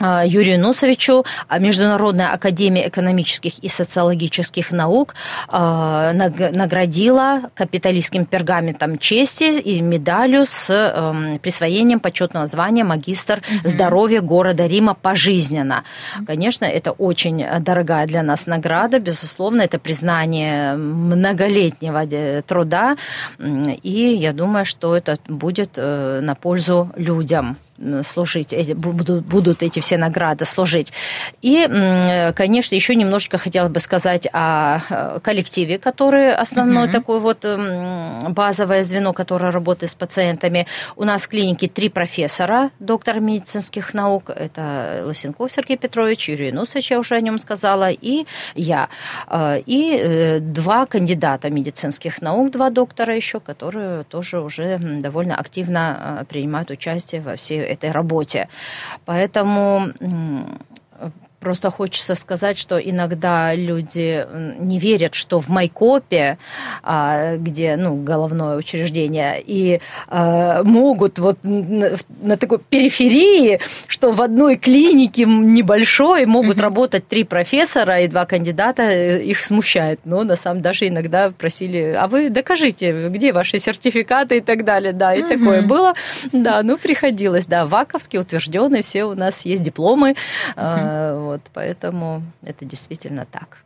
Юрию 0.00 0.60
Носовичу 0.60 1.24
а, 1.48 1.58
Международная 1.58 2.32
академия 2.32 2.88
экономических 2.88 3.58
и 3.60 3.68
социологических 3.68 4.70
наук 4.70 5.14
а, 5.48 6.12
наградила 6.12 7.42
капиталистским 7.54 8.26
пергаментом 8.26 8.98
чести 8.98 9.58
и 9.58 9.80
медалью 9.80 10.44
с 10.46 10.70
эм, 10.70 11.38
присвоением 11.38 12.00
почетного 12.00 12.46
звания 12.46 12.84
магистр 12.84 13.42
здоровья 13.64 14.20
города 14.20 14.66
Рима 14.66 14.94
пожизненно. 14.94 15.84
Конечно, 16.26 16.64
это 16.64 16.92
очень 16.92 17.44
дорогая 17.60 18.06
для 18.06 18.22
нас 18.22 18.46
награда, 18.46 18.98
безусловно, 18.98 19.62
это 19.62 19.78
признание 19.78 20.76
многолетнего 20.76 22.04
э, 22.06 22.42
труда, 22.42 22.96
и 23.38 24.16
я 24.18 24.32
думаю, 24.32 24.64
что 24.64 24.96
это 24.96 25.18
будет 25.28 25.72
э, 25.76 26.20
на 26.22 26.34
пользу 26.34 26.90
людям 26.96 27.56
служить, 28.02 28.74
будут, 28.74 29.24
будут 29.24 29.62
эти 29.62 29.80
все 29.80 29.96
награды 29.98 30.44
служить. 30.44 30.92
И, 31.42 32.32
конечно, 32.34 32.74
еще 32.74 32.94
немножечко 32.94 33.38
хотела 33.38 33.68
бы 33.68 33.80
сказать 33.80 34.26
о 34.32 34.80
э, 34.88 35.20
коллективе, 35.20 35.78
который 35.78 36.34
основное 36.34 36.86
mm-hmm. 36.86 36.92
такое 36.92 37.18
вот 37.20 37.46
базовое 38.34 38.82
звено, 38.84 39.12
которое 39.12 39.50
работает 39.50 39.90
с 39.90 39.94
пациентами. 39.94 40.66
У 40.96 41.04
нас 41.04 41.24
в 41.24 41.28
клинике 41.28 41.68
три 41.68 41.88
профессора, 41.88 42.70
доктор 42.78 43.20
медицинских 43.20 43.94
наук, 43.94 44.30
это 44.30 45.02
Лысенков 45.04 45.52
Сергей 45.52 45.76
Петрович, 45.76 46.28
Юрий 46.28 46.52
Нусович, 46.52 46.90
я 46.90 46.98
уже 46.98 47.14
о 47.14 47.20
нем 47.20 47.38
сказала, 47.38 47.90
и 47.90 48.26
я. 48.54 48.88
Э, 49.28 49.60
и 49.66 49.96
э, 49.96 50.40
два 50.40 50.86
кандидата 50.86 51.50
медицинских 51.50 52.22
наук, 52.22 52.50
два 52.50 52.70
доктора 52.70 53.14
еще, 53.14 53.40
которые 53.40 54.04
тоже 54.04 54.40
уже 54.40 54.78
довольно 54.78 55.36
активно 55.36 56.26
принимают 56.28 56.70
участие 56.70 57.20
во 57.20 57.36
всей 57.36 57.65
этой 57.66 57.90
работе. 57.90 58.48
Поэтому 59.04 59.92
Просто 61.40 61.70
хочется 61.70 62.14
сказать, 62.14 62.58
что 62.58 62.78
иногда 62.78 63.54
люди 63.54 64.26
не 64.58 64.78
верят, 64.78 65.14
что 65.14 65.38
в 65.38 65.48
Майкопе, 65.48 66.38
а, 66.82 67.36
где 67.36 67.76
ну, 67.76 67.96
головное 68.02 68.56
учреждение, 68.56 69.42
и 69.44 69.80
а, 70.08 70.62
могут 70.64 71.18
вот 71.18 71.38
на 71.42 72.36
такой 72.36 72.58
периферии, 72.58 73.60
что 73.86 74.12
в 74.12 74.22
одной 74.22 74.56
клинике 74.56 75.24
небольшой 75.24 76.26
могут 76.26 76.56
mm-hmm. 76.56 76.62
работать 76.62 77.08
три 77.08 77.24
профессора 77.24 78.00
и 78.00 78.08
два 78.08 78.24
кандидата, 78.24 78.82
э, 78.82 79.22
их 79.22 79.40
смущает. 79.40 80.00
Но 80.04 80.24
на 80.24 80.36
самом 80.36 80.62
даже 80.62 80.88
иногда 80.88 81.30
просили, 81.30 81.96
а 81.98 82.08
вы 82.08 82.30
докажите, 82.30 83.08
где 83.08 83.32
ваши 83.32 83.58
сертификаты 83.58 84.38
и 84.38 84.40
так 84.40 84.64
далее. 84.64 84.92
Да, 84.92 85.14
и 85.14 85.22
mm-hmm. 85.22 85.28
такое 85.28 85.62
было. 85.62 85.94
Да, 86.32 86.62
ну 86.62 86.78
приходилось. 86.78 87.46
Да, 87.46 87.66
ваковские 87.66 88.22
утвержденные, 88.22 88.82
все 88.82 89.04
у 89.04 89.14
нас 89.14 89.44
есть 89.44 89.62
дипломы. 89.62 90.16
Mm-hmm. 90.56 91.26
Вот, 91.26 91.35
поэтому 91.52 92.22
это 92.42 92.64
действительно 92.64 93.26
так. 93.26 93.58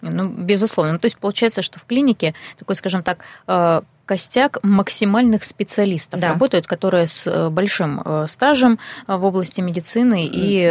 Ну, 0.00 0.28
безусловно. 0.28 0.92
Ну, 0.92 0.98
то 0.98 1.06
есть 1.06 1.18
получается, 1.18 1.62
что 1.62 1.80
в 1.80 1.84
клинике 1.84 2.34
такой, 2.56 2.76
скажем 2.76 3.02
так, 3.02 3.24
э, 3.46 3.82
костяк 4.08 4.58
максимальных 4.62 5.44
специалистов 5.44 6.18
да. 6.18 6.28
работают, 6.28 6.66
которые 6.66 7.06
с 7.06 7.26
э, 7.26 7.50
большим 7.50 8.00
э, 8.02 8.24
стажем 8.26 8.78
э, 9.06 9.14
в 9.14 9.22
области 9.22 9.60
медицины 9.60 10.24
и 10.24 10.62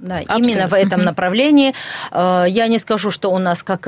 да, 0.00 0.20
именно 0.22 0.66
в 0.66 0.74
этом 0.74 1.02
направлении. 1.02 1.72
Я 2.12 2.66
не 2.68 2.78
скажу, 2.78 3.10
что 3.10 3.30
у 3.30 3.38
нас 3.38 3.62
как 3.62 3.86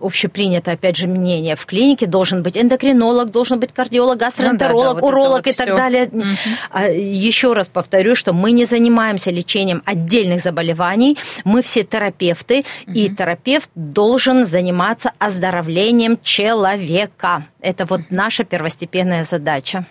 общепринято, 0.00 0.72
опять 0.72 0.96
же, 0.96 1.06
мнение 1.06 1.56
в 1.56 1.66
клинике 1.66 2.06
должен 2.06 2.42
быть 2.42 2.56
эндокринолог, 2.56 3.30
должен 3.30 3.60
быть 3.60 3.72
кардиолог, 3.72 4.18
гастроэнтеролог, 4.18 4.94
ну, 4.94 4.94
да, 4.94 4.94
да, 4.94 5.00
вот 5.00 5.12
уролог 5.12 5.46
вот 5.46 5.46
и 5.46 5.52
так 5.52 5.76
далее. 5.76 6.08
Угу. 6.10 6.78
Еще 6.94 7.52
раз 7.52 7.68
повторю, 7.68 8.14
что 8.14 8.32
мы 8.32 8.52
не 8.52 8.64
занимаемся 8.64 9.30
лечением 9.30 9.82
отдельных 9.84 10.40
заболеваний, 10.40 11.18
мы 11.44 11.60
все 11.60 11.84
терапевты, 11.84 12.64
угу. 12.86 12.98
и 12.98 13.08
терапевт 13.08 13.70
должен 13.74 14.46
заниматься 14.46 15.12
оздоровлением 15.18 16.18
человека. 16.22 17.44
Это 17.64 17.86
вот 17.86 18.02
наша 18.10 18.44
первостепенная 18.44 19.24
задача. 19.24 19.86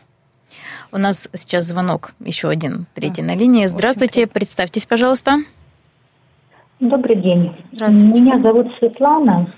У 0.91 0.99
нас 0.99 1.27
сейчас 1.33 1.63
звонок, 1.63 2.13
еще 2.19 2.49
один, 2.49 2.85
третий 2.93 3.23
на 3.23 3.35
линии. 3.35 3.65
Здравствуйте, 3.65 4.27
представьтесь, 4.27 4.85
пожалуйста. 4.85 5.37
Добрый 6.79 7.15
день. 7.15 7.51
Здравствуйте. 7.71 8.21
Меня 8.21 8.39
зовут 8.43 8.67
Светлана. 8.77 9.51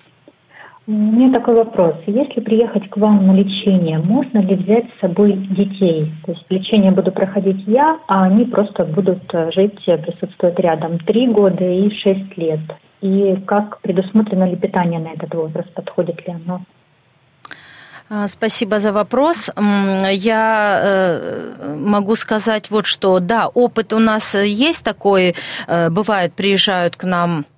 У 0.87 0.91
меня 0.93 1.33
такой 1.33 1.55
вопрос. 1.55 1.95
Если 2.07 2.39
приехать 2.39 2.89
к 2.89 2.95
вам 2.95 3.27
на 3.27 3.33
лечение, 3.33 3.99
можно 3.99 4.37
ли 4.37 4.55
взять 4.55 4.85
с 4.95 5.01
собой 5.01 5.33
детей? 5.33 6.09
То 6.25 6.31
есть 6.31 6.45
лечение 6.49 6.91
буду 6.91 7.11
проходить 7.11 7.67
я, 7.67 7.99
а 8.07 8.23
они 8.23 8.45
просто 8.45 8.85
будут 8.85 9.23
э, 9.33 9.51
жить, 9.51 9.79
э, 9.87 9.97
присутствовать 9.97 10.57
рядом 10.59 10.99
три 10.99 11.27
года 11.27 11.65
и 11.65 11.89
шесть 11.89 12.37
лет. 12.37 12.61
И 13.01 13.35
как 13.45 13.81
предусмотрено 13.81 14.45
ли 14.45 14.55
питание 14.55 15.01
на 15.01 15.09
этот 15.09 15.33
возраст? 15.33 15.69
Подходит 15.73 16.25
ли 16.25 16.33
оно? 16.33 16.61
А, 18.09 18.27
спасибо 18.27 18.79
за 18.79 18.91
вопрос. 18.91 19.49
Я 19.57 20.79
э, 20.83 21.75
могу 21.77 22.15
сказать 22.15 22.69
вот 22.69 22.85
что. 22.85 23.19
Да, 23.19 23.47
опыт 23.47 23.93
у 23.93 23.99
нас 23.99 24.35
есть 24.35 24.83
такой. 24.83 25.35
Бывает, 25.67 26.33
приезжают 26.33 26.95
к 26.95 27.03
нам 27.03 27.45
Э, 27.45 27.54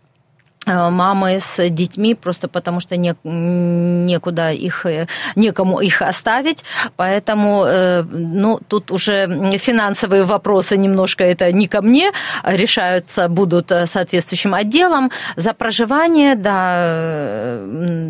мамы 0.67 1.39
с 1.39 1.69
детьми, 1.69 2.13
просто 2.15 2.47
потому 2.47 2.79
что 2.79 2.97
не, 2.97 3.15
некуда 3.23 4.51
их, 4.51 4.85
э, 4.85 5.07
некому 5.35 5.79
их 5.79 6.01
оставить. 6.01 6.63
Поэтому, 6.95 7.63
э, 7.65 8.03
ну, 8.03 8.59
тут 8.67 8.91
уже 8.91 9.57
финансовые 9.57 10.23
вопросы 10.23 10.77
немножко 10.77 11.23
это 11.23 11.51
не 11.51 11.67
ко 11.67 11.81
мне, 11.81 12.11
решаются 12.43 13.27
будут 13.29 13.71
соответствующим 13.85 14.53
отделом. 14.53 15.11
За 15.35 15.53
проживание, 15.53 16.35
да, 16.35 17.59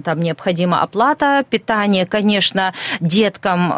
там 0.03 0.19
необходима 0.19 0.81
оплата, 0.81 1.43
питание, 1.49 2.05
конечно, 2.05 2.73
деткам 2.99 3.73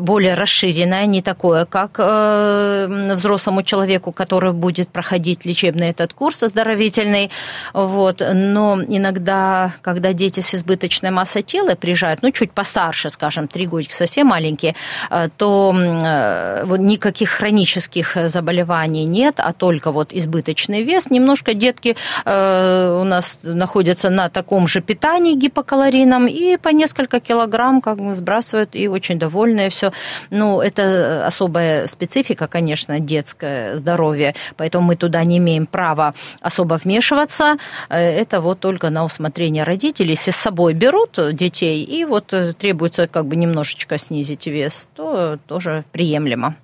более 0.00 0.34
расширенное, 0.34 1.06
не 1.06 1.22
такое, 1.22 1.64
как 1.64 1.98
взрослому 1.98 3.62
человеку, 3.62 4.12
который 4.12 4.52
будет 4.52 4.88
проходить 4.88 5.44
лечебный 5.44 5.90
этот 5.90 6.12
курс 6.12 6.42
оздоровительный. 6.42 7.30
Вот 7.72 8.15
вот, 8.18 8.34
но 8.34 8.82
иногда, 8.88 9.72
когда 9.82 10.12
дети 10.12 10.40
с 10.40 10.54
избыточной 10.54 11.10
массой 11.10 11.42
тела 11.42 11.74
приезжают, 11.74 12.22
ну, 12.22 12.30
чуть 12.30 12.52
постарше, 12.52 13.10
скажем, 13.10 13.48
три 13.48 13.66
годика, 13.66 13.94
совсем 13.94 14.28
маленькие, 14.28 14.74
э, 15.10 15.28
то 15.36 15.74
э, 15.74 16.64
вот 16.64 16.80
никаких 16.80 17.30
хронических 17.30 18.16
заболеваний 18.26 19.04
нет, 19.04 19.34
а 19.38 19.52
только 19.52 19.92
вот 19.92 20.12
избыточный 20.12 20.82
вес. 20.82 21.10
Немножко 21.10 21.54
детки 21.54 21.96
э, 22.24 22.98
у 23.00 23.04
нас 23.04 23.40
находятся 23.42 24.10
на 24.10 24.28
таком 24.28 24.66
же 24.66 24.80
питании 24.80 25.34
гипокалорийном 25.34 26.26
и 26.26 26.56
по 26.56 26.68
несколько 26.68 27.20
килограмм 27.20 27.80
как 27.80 27.98
бы 27.98 28.14
сбрасывают 28.14 28.70
и 28.74 28.88
очень 28.88 29.18
довольные 29.18 29.70
все. 29.70 29.92
Ну, 30.30 30.60
это 30.60 31.26
особая 31.26 31.86
специфика, 31.86 32.46
конечно, 32.46 33.00
детское 33.00 33.76
здоровье, 33.76 34.34
поэтому 34.56 34.86
мы 34.86 34.96
туда 34.96 35.24
не 35.24 35.38
имеем 35.38 35.66
права 35.66 36.14
особо 36.40 36.74
вмешиваться 36.74 37.56
это 38.06 38.40
вот 38.40 38.60
только 38.60 38.90
на 38.90 39.04
усмотрение 39.04 39.64
родителей. 39.64 40.10
Если 40.10 40.30
с 40.30 40.36
собой 40.36 40.74
берут 40.74 41.18
детей 41.32 41.82
и 41.84 42.04
вот 42.04 42.32
э, 42.32 42.52
требуется 42.52 43.06
как 43.06 43.26
бы 43.26 43.36
немножечко 43.36 43.98
снизить 43.98 44.46
вес, 44.46 44.90
то 44.94 45.38
тоже 45.46 45.84
приемлемо. 45.92 46.56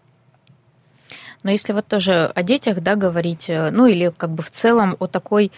Но 1.42 1.50
если 1.50 1.72
вот 1.72 1.86
тоже 1.86 2.30
о 2.34 2.42
детях, 2.42 2.80
да, 2.80 2.94
говорить, 2.94 3.48
э, 3.48 3.70
ну 3.70 3.86
или 3.86 4.12
как 4.16 4.30
бы 4.30 4.42
в 4.42 4.50
целом 4.50 4.96
о 5.00 5.06
такой 5.06 5.50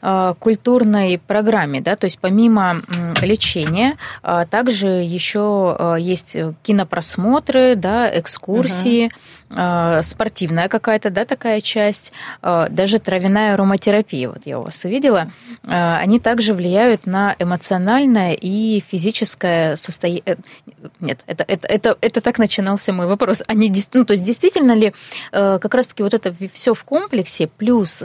культурной 0.00 1.18
программе, 1.18 1.80
да, 1.80 1.94
то 1.96 2.06
есть 2.06 2.18
помимо 2.18 2.82
лечения, 3.20 3.96
э, 4.22 4.46
также 4.50 4.86
еще 4.86 5.76
э, 5.78 5.96
есть 6.00 6.36
кинопросмотры, 6.62 7.76
да, 7.76 8.10
экскурсии, 8.18 9.10
угу. 9.50 10.02
спортивная 10.02 10.68
какая-то, 10.68 11.10
да, 11.10 11.24
такая 11.24 11.60
часть, 11.60 12.12
даже 12.40 12.98
травяная 13.00 13.54
ароматерапия, 13.54 14.28
вот 14.28 14.42
я 14.44 14.60
у 14.60 14.62
вас 14.62 14.84
увидела, 14.84 15.32
они 15.64 16.20
также 16.20 16.54
влияют 16.54 17.06
на 17.06 17.34
эмоциональное 17.38 18.34
и 18.34 18.80
физическое 18.80 19.74
состояние. 19.74 20.36
Нет, 21.00 21.24
это, 21.26 21.44
это, 21.48 21.66
это, 21.66 21.98
это 22.00 22.20
так 22.20 22.38
начинался 22.38 22.92
мой 22.92 23.06
вопрос. 23.06 23.42
Они, 23.48 23.72
ну, 23.92 24.04
то 24.04 24.12
есть 24.12 24.24
действительно 24.24 24.72
ли 24.72 24.94
как 25.32 25.74
раз-таки 25.74 26.04
вот 26.04 26.14
это 26.14 26.34
все 26.52 26.74
в 26.74 26.84
комплексе, 26.84 27.48
плюс 27.48 28.02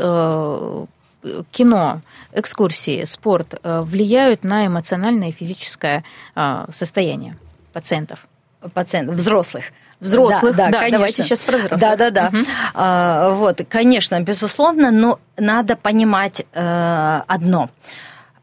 кино, 1.51 2.01
экскурсии, 2.33 3.05
спорт 3.05 3.55
э, 3.61 3.81
влияют 3.81 4.43
на 4.43 4.65
эмоциональное 4.65 5.29
и 5.29 5.31
физическое 5.31 6.03
э, 6.35 6.65
состояние 6.71 7.38
пациентов? 7.73 8.27
Пациентов, 8.73 9.15
взрослых. 9.15 9.65
Взрослых, 9.99 10.55
да, 10.55 10.65
да, 10.65 10.71
да 10.71 10.79
конечно. 10.79 10.97
давайте 10.97 11.23
сейчас 11.23 11.41
про 11.43 11.57
взрослых. 11.57 11.79
Да, 11.79 11.95
да, 11.95 12.09
да. 12.09 12.27
Угу. 12.27 12.45
А, 12.73 13.29
вот, 13.31 13.61
конечно, 13.69 14.19
безусловно, 14.19 14.91
но 14.91 15.19
надо 15.38 15.75
понимать 15.75 16.45
э, 16.53 17.21
одно. 17.27 17.69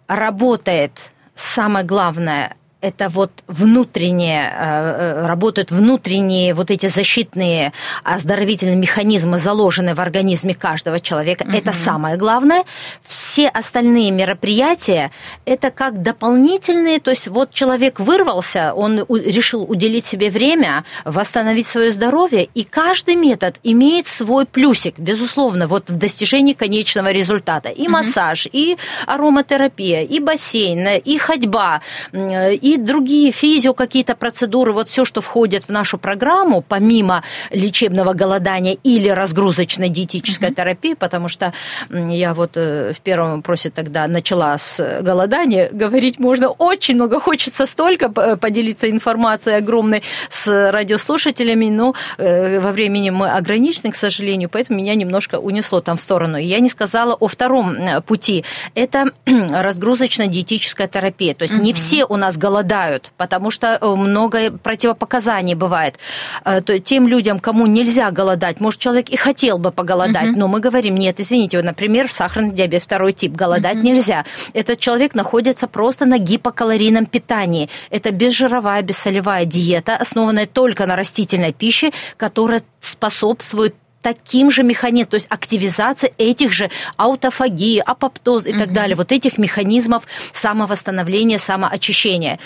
Работает 0.07 1.11
самое 1.35 1.85
главное 1.85 2.57
это 2.83 3.09
вот 3.09 3.31
внутренние, 3.47 4.43
э, 4.43 5.23
э, 5.23 5.27
работают 5.27 5.71
внутренние 5.71 6.53
вот 6.53 6.71
эти 6.71 6.87
защитные 6.89 7.73
оздоровительные 8.03 8.77
механизмы, 8.77 9.39
заложенные 9.39 9.95
в 9.95 10.01
организме 10.01 10.55
каждого 10.55 10.99
человека. 11.01 11.45
Угу. 11.45 11.57
Это 11.57 11.73
самое 11.73 12.17
главное. 12.17 12.65
Все 13.03 13.49
остальные 13.49 14.11
мероприятия 14.11 15.11
это 15.45 15.71
как 15.71 16.03
дополнительные, 16.03 16.99
то 16.99 17.11
есть 17.11 17.29
вот 17.29 17.55
человек 17.55 18.01
вырвался, 18.01 18.75
он 18.75 19.07
решил 19.09 19.63
уделить 19.63 20.07
себе 20.07 20.31
время, 20.31 20.85
восстановить 21.05 21.67
свое 21.67 21.93
здоровье, 21.93 22.49
и 22.55 22.65
каждый 22.65 23.15
метод 23.15 23.61
имеет 23.63 24.09
свой 24.09 24.45
плюсик, 24.45 24.99
безусловно, 24.99 25.67
вот 25.67 25.91
в 25.91 25.97
достижении 25.97 26.55
конечного 26.55 27.13
результата. 27.13 27.69
И 27.69 27.83
угу. 27.83 27.93
массаж, 27.93 28.49
и 28.51 28.77
ароматерапия, 29.07 30.03
и 30.03 30.19
бассейн, 30.19 31.01
и 31.05 31.19
ходьба, 31.19 31.81
и 32.13 32.72
и 32.73 32.79
другие 32.79 33.33
физио 33.33 33.75
какие-то 33.75 34.15
процедуры, 34.15 34.73
вот 34.73 34.89
все, 34.89 35.05
что 35.05 35.21
входит 35.21 35.65
в 35.65 35.69
нашу 35.69 35.99
программу, 35.99 36.63
помимо 36.63 37.23
лечебного 37.51 38.15
голодания 38.15 38.79
или 38.83 39.09
разгрузочной 39.09 39.91
диетической 39.91 40.51
mm-hmm. 40.51 40.55
терапии, 40.55 40.95
потому 40.95 41.29
что 41.29 41.53
я 41.91 42.33
вот 42.33 42.53
э, 42.55 42.93
в 42.95 43.01
первом 43.01 43.37
вопросе 43.37 43.71
тогда 43.71 44.07
начала 44.07 44.57
с 44.57 45.03
голодания, 45.03 45.69
говорить 45.71 46.19
можно 46.19 46.49
очень 46.49 46.95
много, 46.95 47.21
хочется 47.21 47.67
столько 47.67 48.09
поделиться 48.09 48.91
информацией 48.91 49.57
огромной 49.57 50.03
с 50.31 50.71
радиослушателями, 50.73 51.67
но 51.67 51.95
э, 52.17 52.59
во 52.61 52.73
времени 52.73 53.11
мы 53.11 53.29
ограничены, 53.29 53.91
к 53.91 53.97
сожалению, 53.97 54.49
поэтому 54.49 54.79
меня 54.79 54.95
немножко 54.95 55.39
унесло 55.39 55.81
там 55.81 55.97
в 55.97 56.01
сторону. 56.01 56.39
Я 56.39 56.61
не 56.61 56.71
сказала 56.71 57.15
о 57.15 57.29
втором 57.29 57.77
пути. 58.07 58.45
Это 58.75 59.11
разгрузочно-диетическая 59.27 60.89
терапия. 60.89 61.35
То 61.35 61.43
есть 61.43 61.55
mm-hmm. 61.55 61.63
не 61.63 61.73
все 61.75 62.05
у 62.07 62.17
нас 62.17 62.39
голодают 62.39 62.62
голодают, 62.63 63.13
потому 63.17 63.51
что 63.51 63.79
э, 63.81 63.95
много 63.97 64.51
противопоказаний 64.51 65.55
бывает. 65.55 65.99
Э, 66.45 66.61
то 66.61 66.79
Тем 66.79 67.09
людям, 67.09 67.39
кому 67.39 67.67
нельзя 67.67 68.11
голодать, 68.11 68.61
может, 68.61 68.81
человек 68.81 69.11
и 69.11 69.17
хотел 69.17 69.59
бы 69.59 69.71
поголодать, 69.71 70.31
угу. 70.31 70.39
но 70.39 70.49
мы 70.49 70.61
говорим, 70.61 70.97
нет, 70.97 71.21
извините, 71.21 71.59
вот, 71.59 71.67
например, 71.67 72.13
сахарный 72.13 72.55
диабет 72.55 72.83
второй 72.83 73.13
тип, 73.13 73.33
голодать 73.33 73.77
угу. 73.77 73.87
нельзя. 73.87 74.25
Этот 74.55 74.79
человек 74.81 75.15
находится 75.15 75.67
просто 75.67 76.07
на 76.07 76.19
гипокалорийном 76.19 77.07
питании. 77.07 77.69
Это 77.91 78.11
безжировая, 78.11 78.83
бессолевая 78.83 79.45
диета, 79.45 79.97
основанная 79.97 80.47
только 80.47 80.87
на 80.87 80.97
растительной 80.97 81.53
пище, 81.53 81.91
которая 82.17 82.63
способствует 82.81 83.75
таким 84.03 84.51
же 84.51 84.63
механизмом, 84.63 85.11
то 85.11 85.15
есть 85.15 85.27
активизация 85.31 86.11
этих 86.19 86.53
же 86.53 86.71
аутофагии, 86.97 87.79
апоптоз 87.79 88.47
и 88.47 88.51
угу. 88.51 88.59
так 88.59 88.73
далее, 88.73 88.97
вот 88.97 89.13
этих 89.13 89.39
механизмов 89.39 90.05
самовосстановления, 90.33 91.39
самоочищения. 91.39 92.39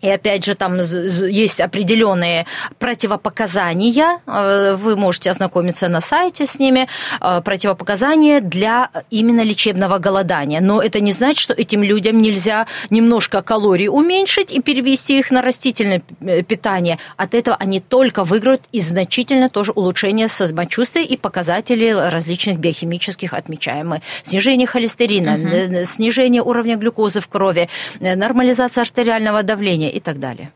И 0.00 0.08
опять 0.08 0.44
же, 0.44 0.54
там 0.54 0.78
есть 0.78 1.60
определенные 1.60 2.46
противопоказания. 2.78 4.20
Э, 4.26 4.76
вы 4.76 4.96
можете 4.96 5.30
ознакомиться 5.30 5.88
на 5.88 6.00
сайте 6.00 6.46
с 6.46 6.58
ними. 6.58 6.88
Э, 7.20 7.40
противопоказания 7.44 8.40
для 8.40 8.90
именно 9.10 9.42
лечебного 9.42 9.98
голодания. 9.98 10.60
Но 10.60 10.80
это 10.80 11.00
не 11.00 11.12
значит, 11.12 11.40
что 11.40 11.54
этим 11.54 11.82
людям 11.82 12.22
нельзя 12.22 12.66
немножко 12.90 13.42
калорий 13.42 13.88
уменьшить 13.88 14.52
и 14.52 14.60
перевести 14.60 15.18
их 15.18 15.30
на 15.30 15.42
растительное 15.42 16.02
э, 16.20 16.42
питание. 16.42 16.98
От 17.16 17.34
этого 17.34 17.56
они 17.58 17.80
только 17.80 18.24
выиграют 18.24 18.62
и 18.72 18.80
значительно 18.80 19.48
тоже 19.48 19.72
улучшение 19.72 20.28
самочувствия 20.28 21.04
и 21.04 21.16
показатели 21.16 21.90
различных 21.90 22.58
биохимических 22.58 23.34
отмечаемых. 23.34 24.00
Снижение 24.22 24.66
холестерина, 24.66 25.34
угу. 25.34 25.84
снижение 25.84 26.42
уровня 26.42 26.76
глюкозы 26.76 27.20
в 27.20 27.28
крови, 27.28 27.68
нормализация 28.00 28.82
артериального 28.82 29.42
давления 29.42 29.87
и 29.90 30.00
так 30.00 30.18
далее. 30.18 30.52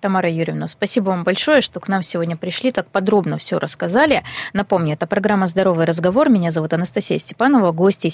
Тамара 0.00 0.28
Юрьевна, 0.28 0.66
спасибо 0.66 1.10
вам 1.10 1.22
большое, 1.22 1.60
что 1.60 1.78
к 1.78 1.86
нам 1.86 2.02
сегодня 2.02 2.36
пришли, 2.36 2.72
так 2.72 2.88
подробно 2.88 3.38
все 3.38 3.58
рассказали. 3.58 4.22
Напомню, 4.52 4.94
это 4.94 5.06
программа 5.06 5.46
«Здоровый 5.46 5.84
разговор». 5.84 6.28
Меня 6.28 6.50
зовут 6.50 6.72
Анастасия 6.72 7.18
Степанова. 7.18 7.70
Гостьей 7.70 8.10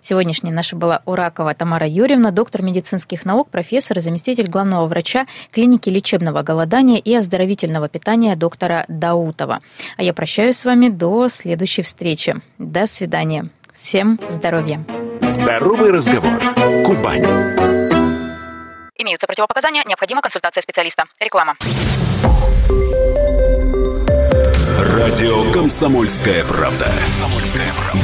сегодняшней 0.00 0.50
нашей 0.50 0.76
была 0.76 1.02
Уракова 1.04 1.54
Тамара 1.54 1.86
Юрьевна, 1.86 2.30
доктор 2.30 2.62
медицинских 2.62 3.24
наук, 3.26 3.50
профессор 3.50 3.98
и 3.98 4.00
заместитель 4.00 4.48
главного 4.48 4.86
врача 4.86 5.26
клиники 5.52 5.90
лечебного 5.90 6.42
голодания 6.42 6.98
и 6.98 7.14
оздоровительного 7.14 7.88
питания 7.90 8.34
доктора 8.34 8.86
Даутова. 8.88 9.60
А 9.98 10.02
я 10.02 10.14
прощаюсь 10.14 10.56
с 10.56 10.64
вами 10.64 10.88
до 10.88 11.28
следующей 11.28 11.82
встречи. 11.82 12.36
До 12.58 12.86
свидания. 12.86 13.44
Всем 13.74 14.18
здоровья. 14.30 14.82
Здоровый 15.20 15.92
разговор. 15.92 16.40
Кубань. 16.84 17.85
Имеются 18.98 19.26
противопоказания, 19.26 19.82
необходима 19.86 20.22
консультация 20.22 20.62
специалиста. 20.62 21.04
Реклама. 21.20 21.56
Радио 24.78 25.52
«Комсомольская 25.52 26.44
правда». 26.44 26.90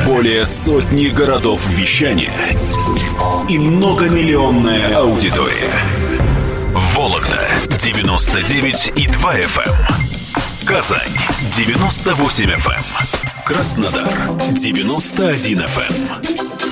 Более 0.06 0.44
сотни 0.44 1.06
городов 1.06 1.66
вещания 1.68 2.32
и 3.48 3.58
многомиллионная 3.58 4.96
аудитория. 4.96 5.72
Вологда 6.94 7.48
99 7.82 8.92
и 8.96 9.06
2 9.06 9.38
FM. 9.40 9.68
Эм. 9.68 10.66
Казань 10.66 11.08
98 11.56 12.50
FM. 12.50 12.70
Эм. 12.72 12.84
Краснодар 13.44 14.08
91 14.52 15.62
FM. 15.62 16.71